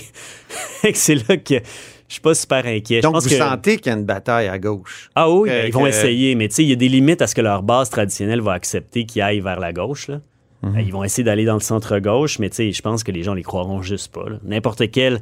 c'est 0.93 1.15
là 1.29 1.37
que 1.37 1.55
je 1.55 2.13
suis 2.13 2.21
pas 2.21 2.33
super 2.35 2.65
inquiet. 2.65 2.97
Je 2.97 3.01
Donc, 3.03 3.13
pense 3.13 3.23
vous 3.23 3.29
que- 3.29 3.37
sentez 3.37 3.77
qu'il 3.77 3.91
y 3.91 3.95
a 3.95 3.97
une 3.97 4.03
bataille 4.05 4.47
à 4.49 4.59
gauche? 4.59 5.09
ah 5.15 5.29
oui, 5.31 5.49
ben, 5.49 5.65
ils 5.67 5.73
vont 5.73 5.87
essayer, 5.87 6.35
mais 6.35 6.49
tu 6.49 6.55
sais, 6.55 6.63
il 6.63 6.69
y 6.69 6.73
a 6.73 6.75
des 6.75 6.89
limites 6.89 7.21
à 7.21 7.27
ce 7.27 7.33
que 7.33 7.41
leur 7.41 7.63
base 7.63 7.89
traditionnelle 7.89 8.41
va 8.41 8.51
accepter 8.51 9.05
qu'ils 9.05 9.21
aillent 9.21 9.39
vers 9.39 9.59
la 9.61 9.71
gauche. 9.71 10.09
Là. 10.09 10.19
Euh, 10.65 10.81
Ils 10.81 10.91
vont 10.91 11.03
essayer 11.03 11.23
d'aller 11.23 11.45
dans 11.45 11.53
le 11.55 11.59
centre-gauche, 11.61 12.37
mais 12.39 12.49
tu 12.49 12.57
sais, 12.57 12.71
je 12.73 12.81
pense 12.81 13.03
que 13.03 13.11
les 13.11 13.23
gens 13.23 13.33
les 13.33 13.43
croiront 13.43 13.81
juste 13.81 14.13
pas. 14.13 14.25
N'importe 14.43 14.91
quel 14.91 15.21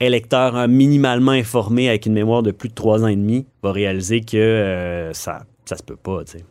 électeur 0.00 0.56
hein, 0.56 0.66
minimalement 0.66 1.32
informé 1.32 1.88
avec 1.88 2.06
une 2.06 2.12
mémoire 2.14 2.42
de 2.42 2.50
plus 2.50 2.68
de 2.68 2.74
trois 2.74 3.02
ans 3.04 3.08
et 3.08 3.16
demi 3.16 3.46
va 3.62 3.72
réaliser 3.72 4.20
que 4.20 4.36
euh, 4.36 5.12
ça, 5.12 5.44
ça 5.64 5.76
se 5.76 5.82
peut 5.82 5.96
pas. 5.96 6.24
tu 6.24 6.38
sais. 6.38 6.44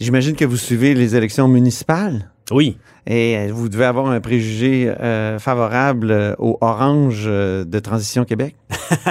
J'imagine 0.00 0.34
que 0.34 0.44
vous 0.44 0.56
suivez 0.56 0.94
les 0.94 1.14
élections 1.16 1.46
municipales. 1.48 2.30
Oui. 2.50 2.78
Et 3.06 3.36
euh, 3.36 3.50
vous 3.52 3.68
devez 3.68 3.84
avoir 3.84 4.06
un 4.10 4.20
préjugé 4.20 4.88
euh, 4.88 5.38
favorable 5.38 6.10
euh, 6.10 6.34
au 6.38 6.58
Orange 6.60 7.24
euh, 7.26 7.64
de 7.64 7.78
Transition 7.78 8.24
Québec. 8.24 8.56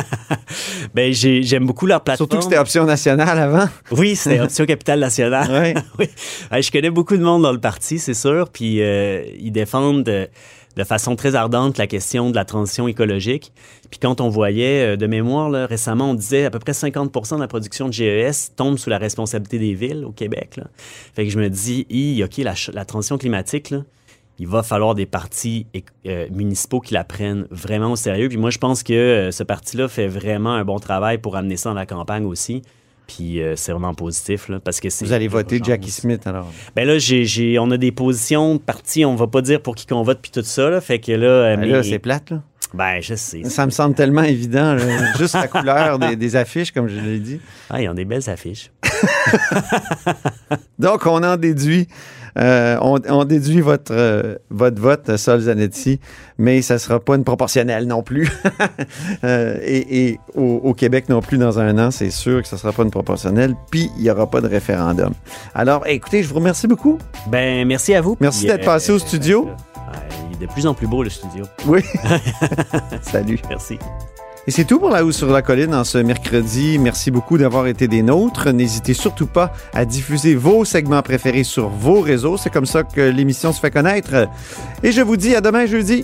Ben, 0.94 1.14
j'ai- 1.14 1.44
j'aime 1.44 1.66
beaucoup 1.68 1.86
leur 1.86 2.04
plateforme. 2.04 2.30
Surtout 2.30 2.38
que 2.38 2.44
c'était 2.44 2.58
option 2.58 2.84
nationale 2.86 3.38
avant. 3.38 3.66
Oui, 3.92 4.16
c'était 4.16 4.40
Option 4.42 4.66
Capitale 4.66 5.00
Nationale. 5.00 5.84
oui. 6.00 6.08
Je 6.62 6.72
connais 6.72 6.90
beaucoup 6.90 7.16
de 7.16 7.24
monde 7.24 7.44
dans 7.44 7.52
le 7.52 7.60
parti, 7.60 8.00
c'est 8.00 8.14
sûr. 8.16 8.50
Puis 8.52 8.80
ils 9.40 9.52
défendent 9.52 10.10
de, 10.76 10.84
façon 10.84 11.16
très 11.16 11.36
ardente 11.36 11.78
la 11.78 11.88
question 11.88 12.30
de 12.30 12.36
la 12.36 12.46
transition 12.46 12.88
écologique. 12.88 13.52
Puis 13.90 14.00
quand 14.00 14.22
on 14.22 14.30
voyait, 14.30 14.94
euh, 14.94 14.98
de 14.98 15.08
mémoire, 15.08 15.52
récemment, 15.68 16.12
on 16.12 16.14
disait 16.14 16.46
à 16.46 16.50
peu 16.50 16.60
près 16.60 16.72
50% 16.72 17.36
de 17.36 17.42
la 17.42 17.48
production 17.48 17.88
de 17.88 17.94
GES 17.94 18.56
tombe 18.56 18.78
sous 18.78 18.90
la 18.90 18.98
responsabilité 18.98 19.60
des 19.60 19.74
villes 19.74 20.06
au 20.06 20.12
Québec. 20.12 20.60
Fait 21.14 21.26
que 21.26 21.32
je 21.32 21.40
me 21.40 21.50
dis, 21.50 21.86
OK, 22.24 22.38
la, 22.38 22.86
transition 22.86 23.18
climatique, 23.18 23.74
il 24.40 24.48
va 24.48 24.64
falloir 24.64 24.96
des 24.96 25.06
partis 25.06 25.68
euh, 26.06 26.28
municipaux 26.32 26.80
qui 26.80 26.94
la 26.94 27.04
prennent 27.04 27.46
vraiment 27.52 27.92
au 27.92 27.96
sérieux. 27.96 28.30
Puis 28.30 28.38
moi, 28.38 28.50
je 28.50 28.58
pense 28.58 28.84
que 28.84 28.94
euh, 28.94 29.32
ce 29.32 29.44
parti-là 29.44 29.88
fait 29.88 30.08
vraiment 30.08 30.54
un 30.54 30.64
bon 30.64 30.80
travail 30.80 31.18
pour 31.18 31.36
amener 31.36 31.58
ça 31.58 31.70
dans 31.70 31.76
la 31.76 31.86
campagne 31.86 32.26
aussi. 32.26 32.62
Puis 33.10 33.42
euh, 33.42 33.56
c'est 33.56 33.72
vraiment 33.72 33.96
positif, 33.96 34.50
là, 34.50 34.60
parce 34.60 34.80
que. 34.80 34.88
Vous 35.04 35.14
allez 35.14 35.28
voter 35.28 35.60
Jackie 35.64 35.90
Smith 35.92 36.28
alors. 36.28 36.52
Ben 36.76 36.88
là, 36.88 37.00
j'ai, 37.00 37.26
j'ai- 37.26 37.58
on 37.58 37.72
a 37.72 37.78
des 37.78 37.92
positions 37.92 38.54
de 38.56 38.60
partis, 38.60 39.04
on 39.04 39.16
va 39.16 39.26
pas 39.26 39.42
dire 39.42 39.62
pour 39.62 39.74
qui 39.76 39.88
qu'on 39.88 40.04
vote 40.04 40.20
puis 40.22 40.30
tout 40.32 40.44
ça, 40.44 40.70
là. 40.70 40.80
Fait 40.80 41.00
que 41.00 41.12
là... 41.14 41.56
Ben 41.56 41.60
mais- 41.62 41.68
là, 41.68 41.82
c'est 41.84 41.98
plate, 42.00 42.30
là. 42.30 42.44
Ben, 42.72 43.00
je 43.02 43.16
sais. 43.16 43.44
Ça 43.46 43.66
me 43.66 43.72
semble 43.72 43.96
tellement 43.96 44.22
évident. 44.22 44.76
là. 44.76 44.84
Juste 45.18 45.34
la 45.34 45.48
couleur 45.48 45.98
des, 45.98 46.16
des 46.16 46.36
affiches, 46.36 46.72
comme 46.72 46.88
je 46.88 47.00
l'ai 47.00 47.18
dit. 47.18 47.40
Ah, 47.68 47.82
ils 47.82 47.90
ont 47.90 47.96
des 47.96 48.06
belles 48.06 48.30
affiches. 48.30 48.70
Donc, 50.80 51.06
on 51.06 51.24
en 51.24 51.38
déduit. 51.38 51.88
euh, 52.38 52.78
on, 52.82 53.00
on 53.10 53.26
déduit 53.26 53.60
votre, 53.62 53.92
euh, 53.94 54.36
votre 54.50 54.80
vote, 54.82 55.18
Sol 55.18 55.42
Zanetti, 55.42 56.00
mais 56.38 56.62
ça 56.62 56.76
ne 56.76 56.80
sera 56.80 57.00
pas 57.00 57.16
une 57.16 57.24
proportionnelle 57.24 57.86
non 57.88 58.04
plus. 58.04 58.30
Euh, 59.24 59.58
et 59.64 60.06
et 60.06 60.20
au, 60.36 60.62
au 60.64 60.74
Québec 60.74 61.10
non 61.10 61.22
plus, 61.22 61.38
dans 61.38 61.60
un 61.60 61.78
an, 61.78 61.92
c'est 61.92 62.10
sûr 62.12 62.42
que 62.42 62.48
ce 62.48 62.56
ne 62.56 62.60
sera 62.60 62.72
pas 62.72 62.84
une 62.84 62.92
proportionnelle, 62.92 63.56
puis 63.70 63.90
il 63.98 64.04
n'y 64.04 64.10
aura 64.10 64.30
pas 64.30 64.40
de 64.40 64.48
référendum. 64.48 65.14
Alors, 65.54 65.86
écoutez, 65.88 66.24
je 66.24 66.30
vous 66.30 66.36
remercie 66.36 66.68
beaucoup. 66.68 66.98
Ben, 67.28 67.68
merci 67.68 67.94
à 67.96 68.02
vous. 68.02 68.16
Merci 68.22 68.46
d'être 68.46 68.64
passé 68.66 68.92
au 68.92 69.00
studio. 69.00 69.50
il 70.30 70.38
est 70.38 70.48
de 70.48 70.52
plus 70.54 70.66
en 70.68 70.74
plus 70.74 70.88
beau, 70.88 71.04
le 71.04 71.10
studio. 71.10 71.44
Oui. 71.66 71.82
Salut. 73.02 73.40
Merci. 73.50 73.78
Et 74.50 74.52
c'est 74.52 74.66
tout 74.66 74.80
pour 74.80 74.90
La 74.90 75.06
Housse 75.06 75.18
sur 75.18 75.28
la 75.28 75.44
Colline 75.44 75.76
en 75.76 75.84
ce 75.84 76.00
mercredi. 76.00 76.80
Merci 76.80 77.12
beaucoup 77.12 77.38
d'avoir 77.38 77.68
été 77.68 77.88
des 77.88 78.02
nôtres. 78.02 78.50
N'hésitez 78.50 78.96
surtout 78.96 79.28
pas 79.28 79.54
à 79.76 79.86
diffuser 79.86 80.34
vos 80.34 80.66
segments 80.66 81.04
préférés 81.04 81.44
sur 81.44 81.70
vos 81.70 82.02
réseaux. 82.02 82.36
C'est 82.36 82.50
comme 82.50 82.66
ça 82.66 82.82
que 82.82 83.00
l'émission 83.00 83.54
se 83.54 83.60
fait 83.60 83.70
connaître. 83.70 84.28
Et 84.82 84.92
je 84.92 85.02
vous 85.02 85.18
dis 85.18 85.36
à 85.36 85.42
demain 85.42 85.68
jeudi. 85.68 86.04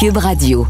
Cube 0.00 0.16
Radio. 0.16 0.66